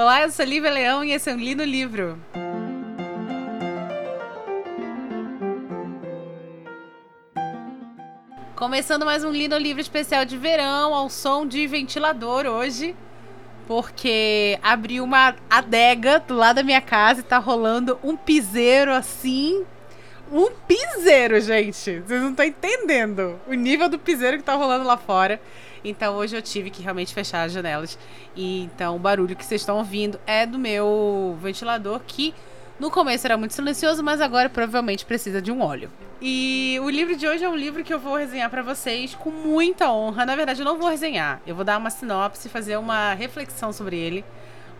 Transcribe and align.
Olá, 0.00 0.22
eu 0.22 0.30
sou 0.30 0.44
Lívia 0.44 0.70
Leão 0.70 1.02
e 1.02 1.10
esse 1.10 1.28
é 1.28 1.34
um 1.34 1.38
Li 1.38 1.56
no 1.56 1.64
Livro. 1.64 2.16
Começando 8.54 9.04
mais 9.04 9.24
um 9.24 9.32
Li 9.32 9.48
no 9.48 9.58
Livro 9.58 9.82
especial 9.82 10.24
de 10.24 10.36
verão, 10.36 10.94
ao 10.94 11.10
som 11.10 11.44
de 11.44 11.66
ventilador 11.66 12.46
hoje. 12.46 12.94
Porque 13.66 14.56
abriu 14.62 15.02
uma 15.02 15.34
adega 15.50 16.20
do 16.20 16.36
lado 16.36 16.56
da 16.56 16.62
minha 16.62 16.80
casa 16.80 17.18
e 17.18 17.24
tá 17.24 17.38
rolando 17.38 17.98
um 18.04 18.16
piseiro 18.16 18.92
assim. 18.92 19.66
Um 20.30 20.52
piseiro, 20.52 21.40
gente. 21.40 22.02
Vocês 22.06 22.22
não 22.22 22.30
estão 22.30 22.46
entendendo 22.46 23.40
o 23.48 23.54
nível 23.54 23.88
do 23.88 23.98
piseiro 23.98 24.36
que 24.36 24.44
tá 24.44 24.54
rolando 24.54 24.84
lá 24.84 24.96
fora. 24.96 25.40
Então 25.88 26.16
hoje 26.16 26.36
eu 26.36 26.42
tive 26.42 26.70
que 26.70 26.82
realmente 26.82 27.14
fechar 27.14 27.44
as 27.44 27.52
janelas. 27.52 27.98
E 28.36 28.62
então 28.64 28.96
o 28.96 28.98
barulho 28.98 29.34
que 29.34 29.44
vocês 29.44 29.60
estão 29.60 29.78
ouvindo 29.78 30.20
é 30.26 30.46
do 30.46 30.58
meu 30.58 31.36
ventilador 31.40 32.00
que 32.06 32.34
no 32.78 32.92
começo 32.92 33.26
era 33.26 33.36
muito 33.36 33.54
silencioso, 33.54 34.04
mas 34.04 34.20
agora 34.20 34.48
provavelmente 34.48 35.04
precisa 35.04 35.42
de 35.42 35.50
um 35.50 35.60
óleo. 35.60 35.90
E 36.22 36.78
o 36.80 36.88
livro 36.88 37.16
de 37.16 37.26
hoje 37.26 37.44
é 37.44 37.48
um 37.48 37.56
livro 37.56 37.82
que 37.82 37.92
eu 37.92 37.98
vou 37.98 38.16
resenhar 38.16 38.48
para 38.50 38.62
vocês 38.62 39.14
com 39.14 39.30
muita 39.30 39.90
honra. 39.90 40.24
Na 40.24 40.36
verdade, 40.36 40.60
eu 40.60 40.64
não 40.64 40.78
vou 40.78 40.88
resenhar. 40.88 41.40
Eu 41.44 41.56
vou 41.56 41.64
dar 41.64 41.76
uma 41.76 41.90
sinopse, 41.90 42.48
fazer 42.48 42.76
uma 42.76 43.14
reflexão 43.14 43.72
sobre 43.72 43.96
ele, 43.96 44.24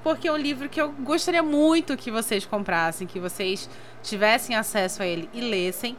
porque 0.03 0.29
é 0.29 0.33
um 0.33 0.37
livro 0.37 0.69
que 0.69 0.81
eu 0.81 0.93
gostaria 1.01 1.43
muito 1.43 1.97
que 1.97 2.11
vocês 2.11 2.47
comprassem, 2.47 3.07
que 3.07 3.19
vocês 3.19 3.69
tivessem 4.03 4.55
acesso 4.55 5.03
a 5.03 5.07
ele 5.07 5.29
e 5.35 5.41
lessem, 5.41 5.97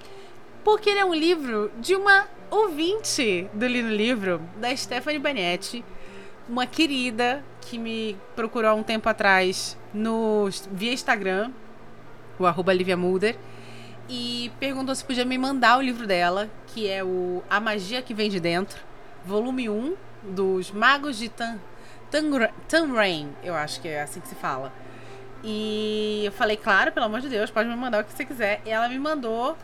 porque 0.63 0.89
ele 0.89 0.99
é 0.99 1.05
um 1.05 1.13
livro 1.13 1.69
de 1.79 1.95
uma 1.95 2.27
ouvinte 2.49 3.49
do 3.53 3.67
Lino 3.67 3.89
Livro, 3.89 4.41
da 4.57 4.75
Stephanie 4.75 5.19
Banetti, 5.19 5.83
uma 6.47 6.65
querida 6.65 7.43
que 7.61 7.77
me 7.77 8.17
procurou 8.35 8.71
há 8.71 8.73
um 8.73 8.83
tempo 8.83 9.07
atrás 9.07 9.77
no 9.93 10.49
via 10.71 10.91
Instagram, 10.91 11.51
o 12.39 12.45
arroba 12.45 12.73
Livia 12.73 12.97
Mulder, 12.97 13.37
e 14.09 14.51
perguntou 14.59 14.95
se 14.95 15.05
podia 15.05 15.25
me 15.25 15.37
mandar 15.37 15.77
o 15.77 15.81
livro 15.81 16.07
dela, 16.07 16.49
que 16.67 16.89
é 16.89 17.03
o 17.03 17.43
A 17.49 17.59
Magia 17.59 18.01
que 18.01 18.13
Vem 18.13 18.29
de 18.29 18.39
Dentro, 18.39 18.79
volume 19.25 19.69
1 19.69 19.95
dos 20.23 20.71
Magos 20.71 21.17
de 21.17 21.29
Tan, 21.29 21.59
Tan, 22.09 22.93
Rain, 22.93 23.29
eu 23.43 23.53
acho 23.53 23.79
que 23.79 23.87
é 23.87 24.01
assim 24.01 24.19
que 24.19 24.27
se 24.27 24.35
fala. 24.35 24.73
E 25.43 26.23
eu 26.25 26.31
falei, 26.31 26.57
claro, 26.57 26.91
pelo 26.91 27.05
amor 27.05 27.21
de 27.21 27.29
Deus, 27.29 27.51
pode 27.51 27.69
me 27.69 27.75
mandar 27.75 28.01
o 28.01 28.03
que 28.03 28.11
você 28.11 28.25
quiser. 28.25 28.61
E 28.65 28.69
ela 28.69 28.89
me 28.89 28.99
mandou 28.99 29.55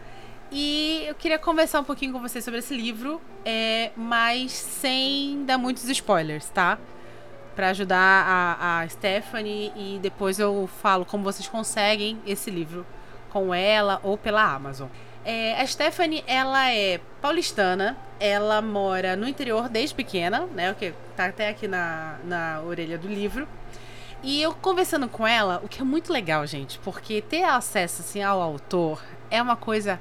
e 0.57 1.03
eu 1.05 1.15
queria 1.15 1.37
conversar 1.37 1.81
um 1.81 1.83
pouquinho 1.83 2.13
com 2.13 2.21
vocês 2.21 2.41
sobre 2.41 2.61
esse 2.61 2.73
livro, 2.73 3.21
é, 3.43 3.91
mas 3.93 4.53
sem 4.53 5.43
dar 5.43 5.57
muitos 5.57 5.83
spoilers, 5.89 6.47
tá? 6.47 6.79
Para 7.57 7.71
ajudar 7.71 7.97
a, 7.97 8.79
a 8.79 8.87
Stephanie 8.87 9.73
e 9.75 9.99
depois 10.01 10.39
eu 10.39 10.69
falo 10.81 11.03
como 11.03 11.25
vocês 11.25 11.45
conseguem 11.45 12.17
esse 12.25 12.49
livro 12.49 12.85
com 13.31 13.53
ela 13.53 13.99
ou 14.01 14.17
pela 14.17 14.43
Amazon. 14.43 14.87
É, 15.25 15.59
a 15.59 15.67
Stephanie, 15.67 16.23
ela 16.25 16.71
é 16.71 17.01
paulistana, 17.21 17.97
ela 18.17 18.61
mora 18.61 19.17
no 19.17 19.27
interior 19.27 19.67
desde 19.67 19.93
pequena, 19.93 20.47
né? 20.55 20.71
O 20.71 20.75
que 20.75 20.93
tá 21.17 21.25
até 21.25 21.49
aqui 21.49 21.67
na, 21.67 22.15
na 22.23 22.61
orelha 22.61 22.97
do 22.97 23.09
livro. 23.09 23.45
E 24.23 24.41
eu 24.41 24.53
conversando 24.53 25.09
com 25.09 25.27
ela, 25.27 25.59
o 25.65 25.67
que 25.67 25.81
é 25.81 25.83
muito 25.83 26.13
legal, 26.13 26.47
gente, 26.47 26.79
porque 26.79 27.21
ter 27.21 27.43
acesso 27.43 28.03
assim 28.03 28.23
ao 28.23 28.41
autor 28.41 29.03
é 29.29 29.41
uma 29.41 29.57
coisa 29.57 29.99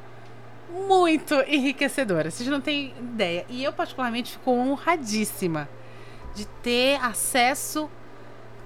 muito 0.75 1.35
enriquecedora. 1.47 2.31
Vocês 2.31 2.49
não 2.49 2.61
têm 2.61 2.93
ideia. 2.99 3.47
E 3.49 3.63
eu, 3.63 3.73
particularmente, 3.73 4.33
fico 4.33 4.51
honradíssima 4.51 5.69
de 6.35 6.45
ter 6.63 7.01
acesso 7.01 7.89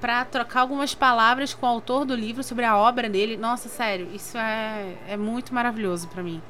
para 0.01 0.25
trocar 0.25 0.61
algumas 0.61 0.95
palavras 0.95 1.53
com 1.53 1.67
o 1.67 1.69
autor 1.69 2.05
do 2.05 2.15
livro 2.15 2.43
sobre 2.43 2.65
a 2.65 2.77
obra 2.77 3.09
dele. 3.09 3.37
Nossa, 3.37 3.69
sério, 3.69 4.09
isso 4.15 4.39
é, 4.39 4.97
é 5.09 5.17
muito 5.17 5.53
maravilhoso 5.55 6.09
para 6.09 6.23
mim. 6.23 6.41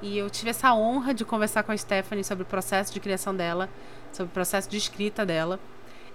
E 0.00 0.16
eu 0.16 0.30
tive 0.30 0.50
essa 0.50 0.74
honra 0.74 1.12
de 1.12 1.24
conversar 1.24 1.62
com 1.62 1.72
a 1.72 1.76
Stephanie 1.76 2.24
sobre 2.24 2.42
o 2.42 2.46
processo 2.46 2.92
de 2.92 3.00
criação 3.00 3.34
dela, 3.34 3.68
sobre 4.12 4.30
o 4.30 4.34
processo 4.34 4.68
de 4.68 4.76
escrita 4.76 5.24
dela. 5.26 5.58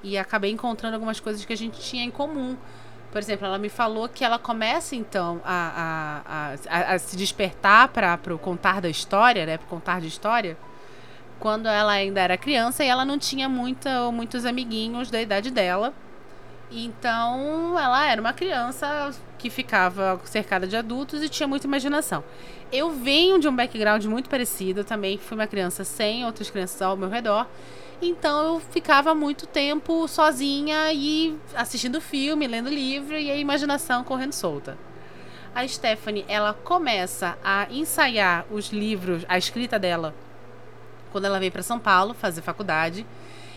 E 0.01 0.17
acabei 0.17 0.51
encontrando 0.51 0.95
algumas 0.95 1.19
coisas 1.19 1.43
que 1.43 1.51
a 1.51 1.57
gente 1.57 1.79
tinha 1.79 2.03
em 2.03 2.11
comum. 2.11 2.55
Por 3.11 3.17
exemplo, 3.17 3.45
ela 3.45 3.57
me 3.57 3.69
falou 3.69 4.07
que 4.07 4.23
ela 4.23 4.37
começa 4.37 4.95
então 4.95 5.41
a, 5.43 6.53
a, 6.69 6.79
a, 6.91 6.93
a 6.93 6.99
se 6.99 7.17
despertar 7.17 7.87
para 7.87 8.19
o 8.33 8.37
contar 8.37 8.79
da 8.79 8.89
história, 8.89 9.45
né? 9.45 9.57
Para 9.57 9.67
contar 9.67 9.99
de 9.99 10.07
história, 10.07 10.55
quando 11.39 11.67
ela 11.67 11.93
ainda 11.93 12.21
era 12.21 12.37
criança 12.37 12.83
e 12.83 12.87
ela 12.87 13.03
não 13.03 13.17
tinha 13.17 13.49
muita, 13.49 14.11
muitos 14.11 14.45
amiguinhos 14.45 15.09
da 15.09 15.19
idade 15.21 15.49
dela. 15.49 15.93
Então 16.71 17.79
ela 17.79 18.05
era 18.05 18.21
uma 18.21 18.33
criança 18.33 19.11
que 19.39 19.49
ficava 19.49 20.19
cercada 20.25 20.67
de 20.67 20.75
adultos 20.75 21.23
e 21.23 21.29
tinha 21.29 21.47
muita 21.47 21.65
imaginação. 21.65 22.23
Eu 22.71 22.91
venho 22.91 23.39
de 23.39 23.47
um 23.47 23.55
background 23.55 24.05
muito 24.05 24.29
parecido, 24.29 24.83
também 24.83 25.17
fui 25.17 25.35
uma 25.35 25.47
criança 25.47 25.83
sem 25.83 26.23
outras 26.25 26.51
crianças 26.51 26.79
ao 26.79 26.95
meu 26.95 27.09
redor. 27.09 27.47
Então 28.01 28.55
eu 28.55 28.59
ficava 28.61 29.13
muito 29.13 29.45
tempo 29.45 30.07
sozinha 30.07 30.93
e 30.93 31.37
assistindo 31.53 31.99
filme, 31.99 32.47
lendo 32.47 32.69
livro 32.69 33.17
e 33.17 33.29
a 33.29 33.35
imaginação 33.35 34.05
correndo 34.05 34.31
solta. 34.31 34.77
A 35.53 35.67
Stephanie, 35.67 36.23
ela 36.27 36.53
começa 36.53 37.37
a 37.43 37.67
ensaiar 37.69 38.45
os 38.49 38.69
livros, 38.69 39.25
a 39.27 39.37
escrita 39.37 39.77
dela, 39.77 40.15
quando 41.11 41.25
ela 41.25 41.39
veio 41.39 41.51
para 41.51 41.63
São 41.63 41.77
Paulo 41.77 42.13
fazer 42.13 42.41
faculdade. 42.41 43.05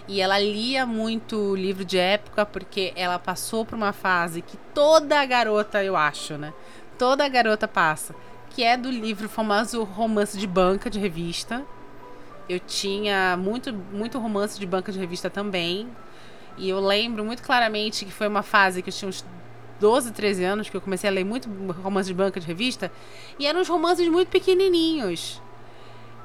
E 0.09 0.21
ela 0.21 0.37
lia 0.41 0.85
muito 0.85 1.55
livro 1.55 1.85
de 1.85 1.97
época 1.97 2.45
porque 2.45 2.93
ela 2.97 3.21
passou 3.21 3.65
por 3.65 3.77
uma 3.77 3.93
fase 3.93 4.43
que 4.43 4.57
toda 4.75 5.25
garota, 5.25 5.85
eu 5.85 5.97
acho, 5.97 6.37
né? 6.37 6.53
Toda 6.99 7.29
garota 7.29 7.69
passa, 7.69 8.13
que 8.51 8.65
é 8.65 8.77
do 8.77 8.91
livro 8.91 9.29
famoso 9.29 9.85
romance 9.85 10.37
de 10.37 10.47
banca 10.47 10.91
de 10.91 10.99
revista, 10.99 11.65
eu 12.49 12.61
tinha 12.61 13.37
muito, 13.37 13.73
muito 13.73 14.19
romance 14.19 14.59
de 14.59 14.67
banca 14.67 14.93
de 14.93 14.99
revista 14.99 15.31
também. 15.31 15.89
E 16.57 16.69
eu 16.69 16.81
lembro 16.81 17.25
muito 17.25 17.43
claramente 17.43 18.05
que 18.05 18.13
foi 18.13 18.29
uma 18.29 18.43
fase 18.43 18.83
que 18.83 18.91
eu 18.91 18.95
tinha 18.95 19.09
uns 19.09 19.25
12, 19.81 20.13
13 20.13 20.45
anos 20.45 20.71
que 20.71 20.77
eu 20.77 20.81
comecei 20.81 21.09
a 21.09 21.13
ler 21.13 21.25
muito 21.25 21.49
romance 21.83 22.09
de 22.09 22.15
banca 22.15 22.39
de 22.39 22.47
revista. 22.47 22.93
E 23.39 23.47
eram 23.47 23.61
uns 23.61 23.69
romances 23.69 24.07
muito 24.09 24.29
pequenininhos. 24.29 25.41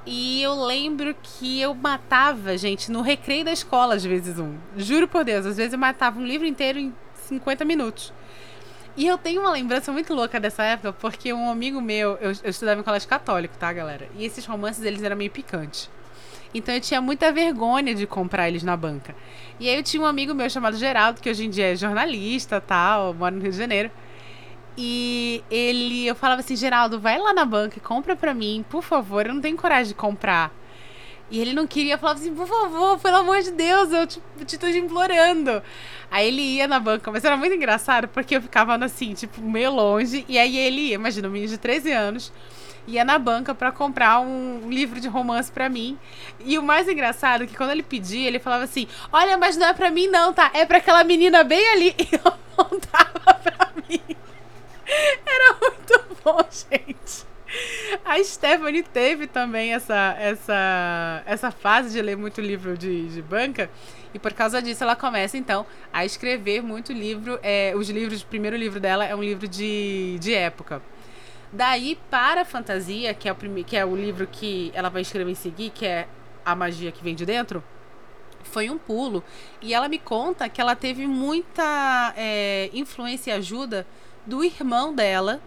E 0.06 0.42
eu 0.42 0.56
lembro 0.64 1.14
que 1.22 1.60
eu 1.60 1.74
matava, 1.76 2.58
gente, 2.58 2.90
no 2.90 3.02
recreio 3.02 3.44
da 3.44 3.52
escola, 3.52 3.96
às 3.96 4.06
vezes 4.06 4.40
um. 4.40 4.56
Juro 4.78 5.08
por 5.08 5.26
Deus, 5.26 5.46
às 5.46 5.58
vezes 5.58 5.74
eu 5.74 5.80
matava 5.80 6.18
um 6.20 6.26
livro 6.26 6.48
inteiro 6.48 6.80
em 6.80 6.96
50 7.26 7.66
minutos. 7.66 8.14
E 8.96 9.06
eu 9.06 9.18
tenho 9.18 9.42
uma 9.42 9.52
lembrança 9.52 9.92
muito 9.92 10.14
louca 10.14 10.40
dessa 10.40 10.64
época, 10.64 10.94
porque 10.94 11.34
um 11.34 11.52
amigo 11.52 11.82
meu, 11.82 12.12
eu, 12.22 12.32
eu 12.44 12.50
estudava 12.50 12.80
em 12.80 12.84
colégio 12.84 13.08
católico, 13.08 13.56
tá, 13.58 13.72
galera? 13.72 14.08
E 14.18 14.26
esses 14.26 14.46
romances, 14.46 14.84
eles 14.84 15.04
eram 15.04 15.16
meio 15.16 15.30
picantes. 15.30 15.90
Então 16.54 16.74
eu 16.74 16.82
tinha 16.82 17.02
muita 17.02 17.32
vergonha 17.32 17.94
de 17.94 18.08
comprar 18.08 18.48
eles 18.48 18.64
na 18.64 18.76
banca. 18.76 19.16
E 19.60 19.68
aí 19.68 19.76
eu 19.76 19.84
tinha 19.84 20.02
um 20.02 20.06
amigo 20.06 20.34
meu 20.34 20.50
chamado 20.50 20.78
Geraldo, 20.78 21.22
que 21.22 21.30
hoje 21.30 21.46
em 21.46 21.50
dia 21.50 21.74
é 21.74 21.76
jornalista, 21.76 22.62
tal, 22.62 23.14
mora 23.14 23.36
no 23.36 23.42
Rio 23.42 23.52
de 23.52 23.58
Janeiro. 23.58 23.92
E 24.78 25.44
ele, 25.50 26.06
eu 26.06 26.16
falava 26.16 26.42
assim, 26.42 26.56
Geraldo, 26.56 27.00
vai 27.00 27.18
lá 27.18 27.34
na 27.34 27.44
banca 27.44 27.78
e 27.78 27.82
compra 27.82 28.16
pra 28.16 28.34
mim, 28.34 28.64
por 28.70 28.84
favor, 28.84 29.26
eu 29.26 29.34
não 29.34 29.42
tenho 29.42 29.58
coragem 29.58 29.88
de 29.88 29.96
comprar. 29.96 30.52
E 31.30 31.40
ele 31.40 31.52
não 31.52 31.68
queria, 31.68 31.98
falava 31.98 32.20
assim, 32.20 32.34
por 32.34 32.48
favor, 32.48 33.00
pelo 33.00 33.18
amor 33.18 33.42
de 33.42 33.52
Deus, 33.52 33.92
eu 33.92 34.08
te, 34.08 34.22
te 34.46 34.58
tô 34.58 34.68
implorando. 34.68 35.62
Aí 36.10 36.28
ele 36.28 36.42
ia 36.42 36.68
na 36.68 36.80
banca, 36.80 37.12
mas 37.12 37.26
era 37.26 37.36
muito 37.36 37.54
engraçado, 37.54 38.08
porque 38.08 38.38
eu 38.38 38.42
ficava 38.42 38.76
assim, 38.86 39.14
tipo, 39.14 39.42
meio 39.42 39.72
longe, 39.72 40.24
e 40.30 40.38
aí 40.38 40.56
ele 40.56 40.82
ia, 40.90 40.96
imagina, 40.96 41.28
um 41.28 41.32
menino 41.32 41.52
de 41.52 41.58
13 41.58 41.92
anos, 41.92 42.32
ia 42.88 43.04
na 43.04 43.20
banca 43.20 43.54
para 43.54 43.72
comprar 43.72 44.20
um 44.22 44.70
livro 44.70 45.00
de 45.00 45.08
romance 45.08 45.52
para 45.52 45.70
mim. 45.70 46.00
E 46.40 46.58
o 46.58 46.64
mais 46.64 46.88
engraçado 46.88 47.44
é 47.44 47.48
que 47.48 47.56
quando 47.56 47.72
ele 47.72 47.84
pedia, 47.84 48.28
ele 48.28 48.40
falava 48.40 48.64
assim: 48.64 48.88
Olha, 49.12 49.38
mas 49.38 49.58
não 49.58 49.68
é 49.68 49.74
para 49.74 49.92
mim, 49.92 50.08
não, 50.08 50.34
tá? 50.34 50.50
É 50.54 50.66
para 50.66 50.78
aquela 50.78 51.04
menina 51.04 51.44
bem 51.44 51.70
ali. 51.70 51.96
E 52.08 52.16
eu 52.16 52.34
montava 52.58 53.34
pra 53.44 53.72
mim. 53.88 54.02
Era 55.26 55.58
muito 55.60 56.18
bom, 56.24 56.40
gente. 56.50 57.28
A 58.04 58.22
Stephanie 58.24 58.84
teve 58.84 59.28
também 59.28 59.74
essa, 59.74 60.16
essa, 60.20 61.24
essa 61.26 61.52
fase 61.52 61.92
de 61.92 62.02
ler 62.02 62.18
muito 62.18 62.42
livro 62.42 62.78
de, 62.78 63.08
de 63.10 63.22
banca. 63.22 63.70
E 64.14 64.20
por 64.20 64.34
causa 64.34 64.62
disso, 64.62 64.84
ela 64.84 64.96
começa, 64.96 65.38
então, 65.38 65.66
a 65.92 66.06
escrever 66.06 66.62
muito 66.62 66.92
livro. 66.94 67.40
É, 67.44 67.74
os 67.76 67.90
livros, 67.90 68.22
o 68.22 68.26
primeiro 68.26 68.56
livro 68.56 68.80
dela 68.80 69.06
é 69.06 69.16
um 69.16 69.24
livro 69.24 69.48
de, 69.48 70.18
de 70.20 70.34
época. 70.34 70.82
Daí 71.52 71.98
para 72.10 72.42
a 72.42 72.46
fantasia, 72.46 73.14
que 73.14 73.30
é 73.30 73.32
o 73.32 73.36
primeiro, 73.36 73.68
que 73.68 73.78
é 73.78 73.86
o 73.86 73.96
livro 73.96 74.28
que 74.28 74.72
ela 74.74 74.90
vai 74.90 75.02
escrever 75.02 75.32
em 75.32 75.36
seguir, 75.36 75.70
que 75.70 75.86
é 75.86 76.08
a 76.44 76.56
magia 76.56 76.92
que 76.92 77.04
vem 77.04 77.16
de 77.16 77.26
dentro, 77.26 77.64
foi 78.44 78.70
um 78.70 78.78
pulo. 78.78 79.24
E 79.62 79.74
ela 79.74 79.88
me 79.88 79.98
conta 79.98 80.50
que 80.50 80.60
ela 80.60 80.76
teve 80.76 81.08
muita 81.08 82.14
é, 82.16 82.70
influência 82.74 83.32
e 83.32 83.34
ajuda 83.34 83.86
do 84.26 84.44
irmão 84.44 84.94
dela, 84.94 85.42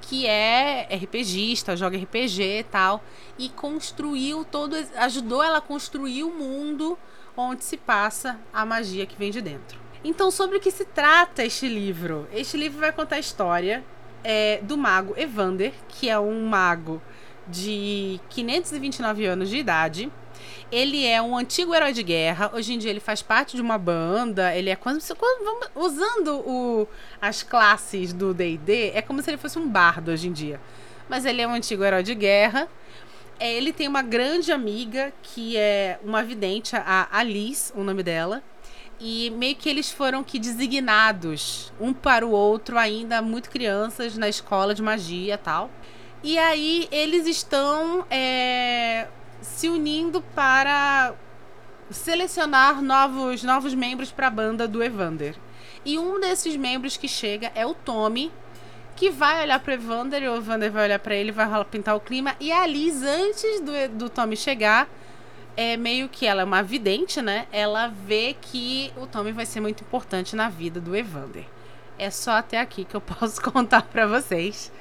que 0.00 0.26
é 0.26 0.88
RPGista, 0.92 1.76
joga 1.76 1.96
RPG 1.96 2.42
e 2.42 2.64
tal, 2.64 3.02
e 3.38 3.48
construiu 3.48 4.44
todo, 4.44 4.76
ajudou 4.96 5.42
ela 5.42 5.58
a 5.58 5.62
construir 5.62 6.24
o 6.24 6.30
mundo 6.30 6.98
onde 7.36 7.64
se 7.64 7.76
passa 7.76 8.38
a 8.52 8.64
magia 8.64 9.06
que 9.06 9.16
vem 9.16 9.30
de 9.30 9.40
dentro. 9.40 9.78
Então, 10.04 10.30
sobre 10.30 10.58
o 10.58 10.60
que 10.60 10.70
se 10.70 10.84
trata 10.84 11.42
este 11.42 11.66
livro? 11.66 12.28
Este 12.32 12.56
livro 12.56 12.78
vai 12.78 12.92
contar 12.92 13.16
a 13.16 13.20
história 13.20 13.82
é, 14.24 14.58
do 14.62 14.76
mago 14.76 15.14
Evander, 15.16 15.72
que 15.86 16.08
é 16.08 16.18
um 16.18 16.46
mago 16.46 17.00
de 17.46 18.18
529 18.30 19.26
anos 19.26 19.50
de 19.50 19.58
idade. 19.58 20.10
Ele 20.72 21.06
é 21.06 21.20
um 21.22 21.36
antigo 21.36 21.74
herói 21.74 21.92
de 21.92 22.02
guerra. 22.02 22.50
Hoje 22.54 22.72
em 22.72 22.78
dia 22.78 22.90
ele 22.90 23.00
faz 23.00 23.22
parte 23.22 23.54
de 23.54 23.62
uma 23.62 23.78
banda. 23.78 24.54
Ele 24.54 24.70
é 24.70 24.76
quando 24.76 25.00
usando 25.74 26.40
o, 26.40 26.88
as 27.20 27.42
classes 27.42 28.12
do 28.12 28.34
D&D, 28.34 28.90
é 28.94 29.02
como 29.02 29.22
se 29.22 29.30
ele 29.30 29.36
fosse 29.36 29.58
um 29.58 29.68
bardo 29.68 30.10
hoje 30.10 30.28
em 30.28 30.32
dia. 30.32 30.60
Mas 31.08 31.24
ele 31.24 31.42
é 31.42 31.46
um 31.46 31.52
antigo 31.52 31.84
herói 31.84 32.02
de 32.02 32.14
guerra. 32.14 32.66
É, 33.38 33.52
ele 33.52 33.72
tem 33.72 33.86
uma 33.86 34.02
grande 34.02 34.52
amiga 34.52 35.12
que 35.22 35.56
é 35.56 35.98
uma 36.02 36.22
vidente, 36.22 36.74
a 36.76 37.08
Alice, 37.12 37.72
o 37.76 37.82
nome 37.82 38.02
dela. 38.02 38.42
E 39.00 39.30
meio 39.30 39.56
que 39.56 39.68
eles 39.68 39.90
foram 39.90 40.22
que 40.22 40.38
designados 40.38 41.72
um 41.80 41.92
para 41.92 42.26
o 42.26 42.30
outro, 42.30 42.78
ainda 42.78 43.20
muito 43.20 43.50
crianças, 43.50 44.16
na 44.16 44.28
escola 44.28 44.74
de 44.74 44.82
magia 44.82 45.36
tal. 45.36 45.70
E 46.22 46.38
aí 46.38 46.88
eles 46.90 47.26
estão 47.26 48.06
é, 48.10 49.08
se 49.42 49.68
unindo 49.68 50.22
para 50.34 51.14
selecionar 51.90 52.80
novos, 52.80 53.42
novos 53.42 53.74
membros 53.74 54.10
para 54.10 54.28
a 54.28 54.30
banda 54.30 54.66
do 54.66 54.82
Evander. 54.82 55.36
E 55.84 55.98
um 55.98 56.18
desses 56.18 56.56
membros 56.56 56.96
que 56.96 57.06
chega 57.06 57.52
é 57.54 57.66
o 57.66 57.74
Tommy, 57.74 58.32
que 58.96 59.10
vai 59.10 59.42
olhar 59.42 59.60
para 59.60 59.74
Evander, 59.74 60.22
e 60.22 60.28
o 60.28 60.36
Evander 60.36 60.72
vai 60.72 60.84
olhar 60.84 60.98
para 60.98 61.14
ele, 61.14 61.30
vai 61.30 61.46
pintar 61.66 61.94
o 61.94 62.00
clima. 62.00 62.34
E 62.40 62.50
a 62.50 62.66
Liz, 62.66 63.02
antes 63.02 63.60
do, 63.60 63.72
do 63.98 64.08
Tommy 64.08 64.36
chegar, 64.36 64.88
é 65.56 65.76
meio 65.76 66.08
que 66.08 66.26
ela 66.26 66.42
é 66.42 66.44
uma 66.44 66.62
vidente, 66.62 67.22
né? 67.22 67.46
Ela 67.52 67.88
vê 67.88 68.36
que 68.40 68.92
o 68.96 69.06
Tommy 69.06 69.32
vai 69.32 69.46
ser 69.46 69.60
muito 69.60 69.82
importante 69.82 70.34
na 70.34 70.48
vida 70.48 70.80
do 70.80 70.96
Evander. 70.96 71.46
É 71.98 72.10
só 72.10 72.32
até 72.32 72.58
aqui 72.58 72.84
que 72.84 72.94
eu 72.94 73.00
posso 73.02 73.40
contar 73.40 73.82
para 73.82 74.06
vocês. 74.06 74.72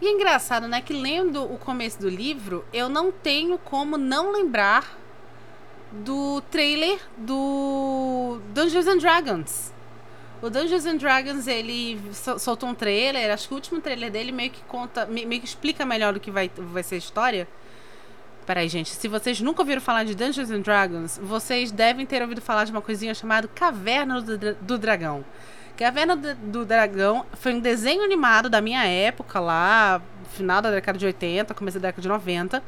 E 0.00 0.06
é 0.06 0.10
engraçado, 0.10 0.68
né, 0.68 0.82
que 0.82 0.92
lendo 0.92 1.42
o 1.42 1.56
começo 1.56 1.98
do 1.98 2.08
livro, 2.08 2.64
eu 2.70 2.86
não 2.86 3.10
tenho 3.10 3.56
como 3.56 3.96
não 3.96 4.30
lembrar 4.30 4.94
do 5.90 6.42
trailer 6.50 7.00
do 7.16 8.38
Dungeons 8.52 8.86
and 8.86 8.98
Dragons. 8.98 9.72
O 10.42 10.50
Dungeons 10.50 10.84
and 10.84 10.96
Dragons, 10.96 11.46
ele 11.46 11.98
soltou 12.38 12.68
um 12.68 12.74
trailer, 12.74 13.32
acho 13.32 13.48
que 13.48 13.54
o 13.54 13.56
último 13.56 13.80
trailer 13.80 14.10
dele 14.10 14.32
meio 14.32 14.50
que 14.50 14.62
conta, 14.64 15.06
meio 15.06 15.40
que 15.40 15.46
explica 15.46 15.86
melhor 15.86 16.12
do 16.12 16.20
que 16.20 16.30
vai, 16.30 16.50
vai 16.54 16.82
ser 16.82 16.96
a 16.96 16.98
história. 16.98 17.48
Peraí, 18.46 18.68
gente, 18.68 18.90
se 18.90 19.08
vocês 19.08 19.40
nunca 19.40 19.62
ouviram 19.62 19.80
falar 19.80 20.04
de 20.04 20.14
Dungeons 20.14 20.52
and 20.52 20.60
Dragons, 20.60 21.18
vocês 21.20 21.72
devem 21.72 22.06
ter 22.06 22.22
ouvido 22.22 22.40
falar 22.40 22.62
de 22.62 22.70
uma 22.70 22.80
coisinha 22.80 23.12
chamada 23.12 23.48
Caverna 23.48 24.20
do, 24.20 24.78
Dragão. 24.78 25.24
Caverna 25.76 26.14
do, 26.14 26.34
do 26.36 26.64
Dragão 26.64 27.26
foi 27.32 27.52
um 27.54 27.58
desenho 27.58 28.04
animado 28.04 28.48
da 28.48 28.60
minha 28.60 28.84
época 28.84 29.40
lá, 29.40 30.00
final 30.34 30.62
da 30.62 30.70
década 30.70 30.96
de 30.96 31.04
80, 31.04 31.54
começo 31.54 31.80
da 31.80 31.88
década 31.88 32.02
de 32.02 32.06
90. 32.06 32.62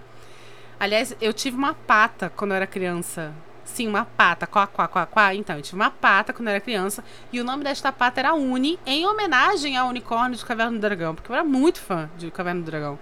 Aliás, 0.80 1.14
eu 1.20 1.32
tive 1.32 1.56
uma 1.56 1.74
pata 1.74 2.28
quando 2.34 2.50
eu 2.50 2.56
era 2.56 2.66
criança. 2.66 3.32
Sim, 3.64 3.86
uma 3.86 4.04
pata. 4.04 4.48
Quá, 4.48 4.66
quá, 4.66 4.88
quá, 4.88 5.06
quá. 5.06 5.34
Então, 5.34 5.56
eu 5.56 5.62
tive 5.62 5.76
uma 5.76 5.90
pata 5.90 6.32
quando 6.32 6.48
eu 6.48 6.54
era 6.54 6.60
criança. 6.60 7.04
E 7.32 7.40
o 7.40 7.44
nome 7.44 7.62
desta 7.62 7.92
pata 7.92 8.20
era 8.20 8.34
Uni, 8.34 8.78
em 8.84 9.06
homenagem 9.06 9.76
ao 9.76 9.88
unicórnio 9.88 10.36
de 10.36 10.44
Caverna 10.44 10.72
do 10.72 10.78
Dragão. 10.80 11.14
Porque 11.14 11.30
eu 11.30 11.36
era 11.36 11.44
muito 11.44 11.80
fã 11.80 12.10
de 12.16 12.30
Caverna 12.30 12.62
do 12.62 12.66
Dragão. 12.66 12.98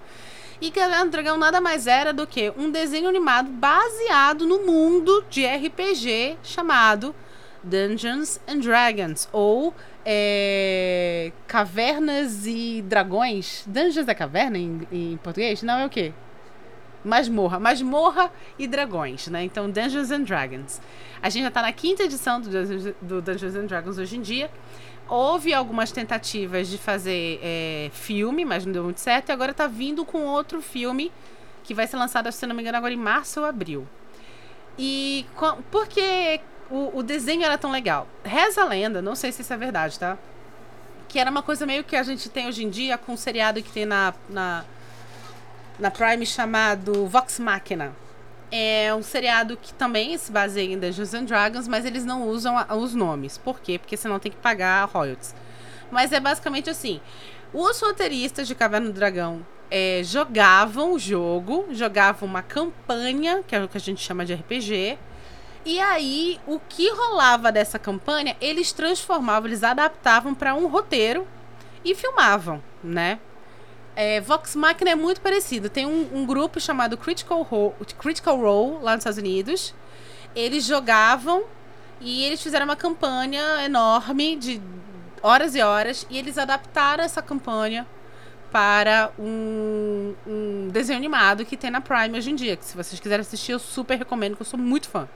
E 0.60 0.70
Caverna 0.70 1.04
do 1.04 1.10
Dragão 1.10 1.36
nada 1.36 1.60
mais 1.60 1.86
era 1.86 2.12
do 2.12 2.26
que 2.26 2.52
um 2.56 2.70
desenho 2.70 3.08
animado 3.08 3.48
baseado 3.50 4.46
no 4.46 4.60
mundo 4.60 5.24
de 5.28 5.46
RPG 5.46 6.38
chamado 6.42 7.14
Dungeons 7.62 8.40
and 8.48 8.60
Dragons. 8.60 9.28
Ou 9.32 9.74
é, 10.04 11.32
Cavernas 11.46 12.46
e 12.46 12.82
Dragões. 12.86 13.64
Dungeons 13.66 14.06
da 14.06 14.14
Caverna 14.14 14.56
em, 14.56 14.86
em, 14.90 15.16
português? 15.18 15.62
Não, 15.62 15.78
é 15.80 15.86
o 15.86 15.90
quê? 15.90 16.12
Masmorra. 17.04 17.60
Masmorra 17.60 18.32
e 18.58 18.66
Dragões, 18.66 19.26
né? 19.26 19.42
Então, 19.42 19.70
Dungeons 19.70 20.10
and 20.10 20.22
Dragons. 20.22 20.80
A 21.20 21.28
gente 21.28 21.44
já 21.44 21.50
tá 21.50 21.60
na 21.60 21.72
quinta 21.72 22.04
edição 22.04 22.40
do 22.40 22.48
Dungeons, 22.48 22.94
do 23.02 23.20
Dungeons 23.20 23.56
and 23.56 23.66
Dragons 23.66 23.98
hoje 23.98 24.16
em 24.16 24.22
dia. 24.22 24.50
Houve 25.08 25.54
algumas 25.54 25.92
tentativas 25.92 26.68
de 26.68 26.78
fazer 26.78 27.38
é, 27.42 27.90
filme, 27.92 28.44
mas 28.44 28.66
não 28.66 28.72
deu 28.72 28.84
muito 28.84 29.00
certo. 29.00 29.28
E 29.28 29.32
agora 29.32 29.54
tá 29.54 29.66
vindo 29.66 30.04
com 30.04 30.24
outro 30.24 30.60
filme 30.60 31.12
que 31.62 31.74
vai 31.74 31.86
ser 31.86 31.96
lançado, 31.96 32.30
se 32.32 32.46
não 32.46 32.54
me 32.54 32.62
engano, 32.62 32.78
agora 32.78 32.92
em 32.92 32.96
março 32.96 33.40
ou 33.40 33.46
abril. 33.46 33.86
E 34.78 35.26
que 35.88 36.40
o, 36.70 36.98
o 36.98 37.02
desenho 37.02 37.44
era 37.44 37.56
tão 37.56 37.70
legal. 37.70 38.06
Reza 38.24 38.62
a 38.62 38.64
lenda, 38.64 39.00
não 39.00 39.14
sei 39.14 39.32
se 39.32 39.42
isso 39.42 39.52
é 39.52 39.56
verdade, 39.56 39.98
tá? 39.98 40.18
Que 41.08 41.18
era 41.18 41.30
uma 41.30 41.42
coisa 41.42 41.64
meio 41.64 41.84
que 41.84 41.96
a 41.96 42.02
gente 42.02 42.28
tem 42.28 42.48
hoje 42.48 42.64
em 42.64 42.70
dia 42.70 42.98
com 42.98 43.12
um 43.12 43.16
seriado 43.16 43.62
que 43.62 43.70
tem 43.70 43.86
na, 43.86 44.12
na, 44.28 44.64
na 45.78 45.90
Prime 45.90 46.26
chamado 46.26 47.06
Vox 47.06 47.38
Machina. 47.38 47.94
É 48.58 48.94
um 48.94 49.02
seriado 49.02 49.54
que 49.54 49.74
também 49.74 50.16
se 50.16 50.32
baseia 50.32 50.72
em 50.72 50.78
Dungeons 50.78 51.12
and 51.12 51.24
Dragons, 51.24 51.68
mas 51.68 51.84
eles 51.84 52.06
não 52.06 52.26
usam 52.26 52.56
a, 52.56 52.74
os 52.74 52.94
nomes. 52.94 53.36
Por 53.36 53.60
quê? 53.60 53.78
Porque 53.78 53.98
senão 53.98 54.18
tem 54.18 54.32
que 54.32 54.38
pagar 54.38 54.88
royalties. 54.88 55.34
Mas 55.90 56.10
é 56.10 56.18
basicamente 56.18 56.70
assim: 56.70 56.98
os 57.52 57.78
roteiristas 57.80 58.48
de 58.48 58.54
Caverna 58.54 58.86
do 58.86 58.94
Dragão 58.94 59.46
é, 59.70 60.00
jogavam 60.02 60.94
o 60.94 60.98
jogo, 60.98 61.66
jogavam 61.72 62.26
uma 62.26 62.40
campanha, 62.40 63.42
que 63.46 63.54
é 63.54 63.62
o 63.62 63.68
que 63.68 63.76
a 63.76 63.80
gente 63.80 64.00
chama 64.00 64.24
de 64.24 64.32
RPG, 64.32 64.96
e 65.66 65.78
aí, 65.78 66.40
o 66.46 66.58
que 66.58 66.88
rolava 66.92 67.52
dessa 67.52 67.78
campanha, 67.78 68.36
eles 68.40 68.72
transformavam, 68.72 69.48
eles 69.48 69.64
adaptavam 69.64 70.32
para 70.32 70.54
um 70.54 70.66
roteiro 70.66 71.26
e 71.84 71.94
filmavam, 71.94 72.62
né? 72.82 73.18
É, 73.96 74.20
Vox 74.20 74.54
Machina 74.54 74.90
é 74.90 74.94
muito 74.94 75.22
parecido. 75.22 75.70
Tem 75.70 75.86
um, 75.86 76.08
um 76.12 76.26
grupo 76.26 76.60
chamado 76.60 76.98
Critical 76.98 77.42
Role, 77.42 77.74
Critical 77.98 78.38
Role 78.38 78.82
lá 78.82 78.92
nos 78.92 79.00
Estados 79.00 79.18
Unidos. 79.18 79.74
Eles 80.34 80.64
jogavam 80.64 81.44
e 81.98 82.22
eles 82.24 82.42
fizeram 82.42 82.66
uma 82.66 82.76
campanha 82.76 83.64
enorme 83.64 84.36
de 84.36 84.60
horas 85.22 85.54
e 85.54 85.62
horas 85.62 86.06
e 86.10 86.18
eles 86.18 86.36
adaptaram 86.36 87.02
essa 87.02 87.22
campanha 87.22 87.86
para 88.52 89.10
um, 89.18 90.14
um 90.26 90.68
desenho 90.68 90.98
animado 90.98 91.44
que 91.44 91.56
tem 91.56 91.70
na 91.70 91.80
Prime 91.80 92.18
hoje 92.18 92.30
em 92.30 92.34
dia. 92.34 92.54
Que 92.54 92.66
se 92.66 92.76
vocês 92.76 93.00
quiserem 93.00 93.22
assistir, 93.22 93.52
eu 93.52 93.58
super 93.58 93.96
recomendo, 93.96 94.36
que 94.36 94.42
eu 94.42 94.46
sou 94.46 94.58
muito 94.58 94.90
fã. 94.90 95.08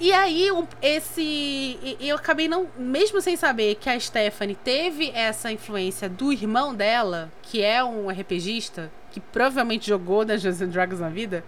E 0.00 0.12
aí, 0.12 0.48
esse. 0.82 1.96
Eu 2.00 2.16
acabei 2.16 2.48
não. 2.48 2.68
Mesmo 2.76 3.20
sem 3.20 3.36
saber 3.36 3.76
que 3.76 3.88
a 3.88 3.98
Stephanie 3.98 4.56
teve 4.56 5.10
essa 5.10 5.52
influência 5.52 6.08
do 6.08 6.32
irmão 6.32 6.74
dela, 6.74 7.30
que 7.42 7.62
é 7.62 7.82
um 7.84 8.10
RPGista, 8.10 8.90
que 9.12 9.20
provavelmente 9.20 9.86
jogou 9.86 10.24
Dungeons 10.24 10.60
and 10.60 10.68
Dragons 10.68 11.00
na 11.00 11.08
vida. 11.08 11.44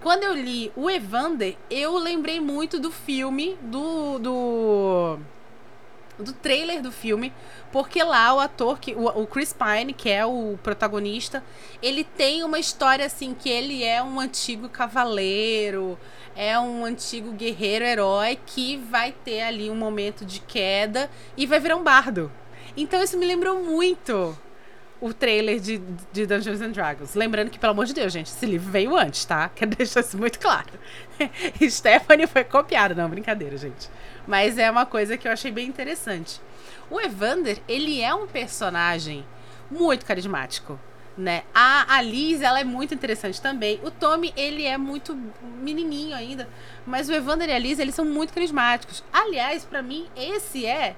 Quando 0.00 0.22
eu 0.22 0.34
li 0.34 0.72
o 0.74 0.88
Evander, 0.88 1.56
eu 1.70 1.98
lembrei 1.98 2.40
muito 2.40 2.80
do 2.80 2.90
filme, 2.90 3.58
do. 3.60 4.18
do. 4.18 5.18
do 6.18 6.32
trailer 6.32 6.80
do 6.80 6.90
filme, 6.90 7.34
porque 7.70 8.02
lá 8.02 8.32
o 8.32 8.40
ator, 8.40 8.78
que, 8.78 8.94
o, 8.94 9.08
o 9.08 9.26
Chris 9.26 9.52
Pine, 9.52 9.92
que 9.92 10.08
é 10.08 10.24
o 10.24 10.58
protagonista, 10.62 11.44
ele 11.82 12.02
tem 12.02 12.42
uma 12.42 12.58
história 12.58 13.04
assim 13.04 13.34
que 13.34 13.50
ele 13.50 13.84
é 13.84 14.02
um 14.02 14.18
antigo 14.18 14.70
cavaleiro 14.70 15.98
é 16.36 16.58
um 16.58 16.84
antigo 16.84 17.32
guerreiro 17.32 17.84
herói 17.84 18.38
que 18.44 18.76
vai 18.76 19.12
ter 19.24 19.40
ali 19.42 19.70
um 19.70 19.74
momento 19.74 20.24
de 20.24 20.38
queda 20.40 21.10
e 21.36 21.46
vai 21.46 21.58
virar 21.58 21.76
um 21.76 21.82
bardo. 21.82 22.30
Então 22.76 23.02
isso 23.02 23.16
me 23.16 23.24
lembrou 23.24 23.64
muito 23.64 24.38
o 25.00 25.12
trailer 25.14 25.58
de, 25.58 25.80
de 26.12 26.26
Dungeons 26.26 26.60
and 26.60 26.70
Dragons. 26.70 27.14
Lembrando 27.14 27.50
que, 27.50 27.58
pelo 27.58 27.72
amor 27.72 27.86
de 27.86 27.94
Deus, 27.94 28.12
gente, 28.12 28.26
esse 28.26 28.44
livro 28.44 28.70
veio 28.70 28.96
antes, 28.96 29.24
tá? 29.24 29.48
Quero 29.56 29.70
deixar 29.70 30.00
isso 30.00 30.18
muito 30.18 30.38
claro. 30.38 30.68
Stephanie 31.68 32.26
foi 32.26 32.44
copiado, 32.44 32.94
não, 32.94 33.08
brincadeira, 33.08 33.56
gente. 33.56 33.88
Mas 34.26 34.58
é 34.58 34.70
uma 34.70 34.84
coisa 34.84 35.16
que 35.16 35.26
eu 35.26 35.32
achei 35.32 35.50
bem 35.50 35.66
interessante. 35.66 36.40
O 36.90 37.00
Evander, 37.00 37.58
ele 37.66 38.00
é 38.00 38.14
um 38.14 38.26
personagem 38.26 39.24
muito 39.70 40.04
carismático 40.04 40.78
né? 41.16 41.44
A 41.54 41.96
Alice, 41.96 42.44
ela 42.44 42.60
é 42.60 42.64
muito 42.64 42.94
interessante 42.94 43.40
também. 43.40 43.80
O 43.82 43.90
Tommy, 43.90 44.32
ele 44.36 44.64
é 44.64 44.76
muito 44.76 45.16
menininho 45.60 46.14
ainda, 46.14 46.48
mas 46.86 47.08
o 47.08 47.12
Evander 47.12 47.48
e 47.48 47.52
a 47.52 47.56
Alice, 47.56 47.80
eles 47.80 47.94
são 47.94 48.04
muito 48.04 48.32
carismáticos. 48.32 49.02
Aliás, 49.12 49.64
para 49.64 49.82
mim, 49.82 50.06
esse 50.14 50.66
é 50.66 50.94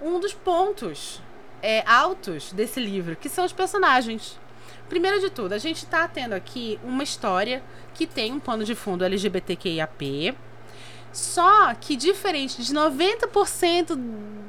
um 0.00 0.20
dos 0.20 0.32
pontos 0.32 1.20
é, 1.62 1.82
altos 1.86 2.52
desse 2.52 2.80
livro, 2.80 3.16
que 3.16 3.28
são 3.28 3.44
os 3.44 3.52
personagens. 3.52 4.38
Primeiro 4.88 5.20
de 5.20 5.30
tudo, 5.30 5.52
a 5.52 5.58
gente 5.58 5.86
tá 5.86 6.08
tendo 6.08 6.32
aqui 6.32 6.78
uma 6.82 7.02
história 7.02 7.62
que 7.94 8.06
tem 8.06 8.32
um 8.32 8.40
pano 8.40 8.64
de 8.64 8.74
fundo 8.74 9.04
LGBTQIAP, 9.04 10.34
só 11.12 11.74
que 11.74 11.96
diferente 11.96 12.62
de 12.62 12.72
90% 12.72 13.96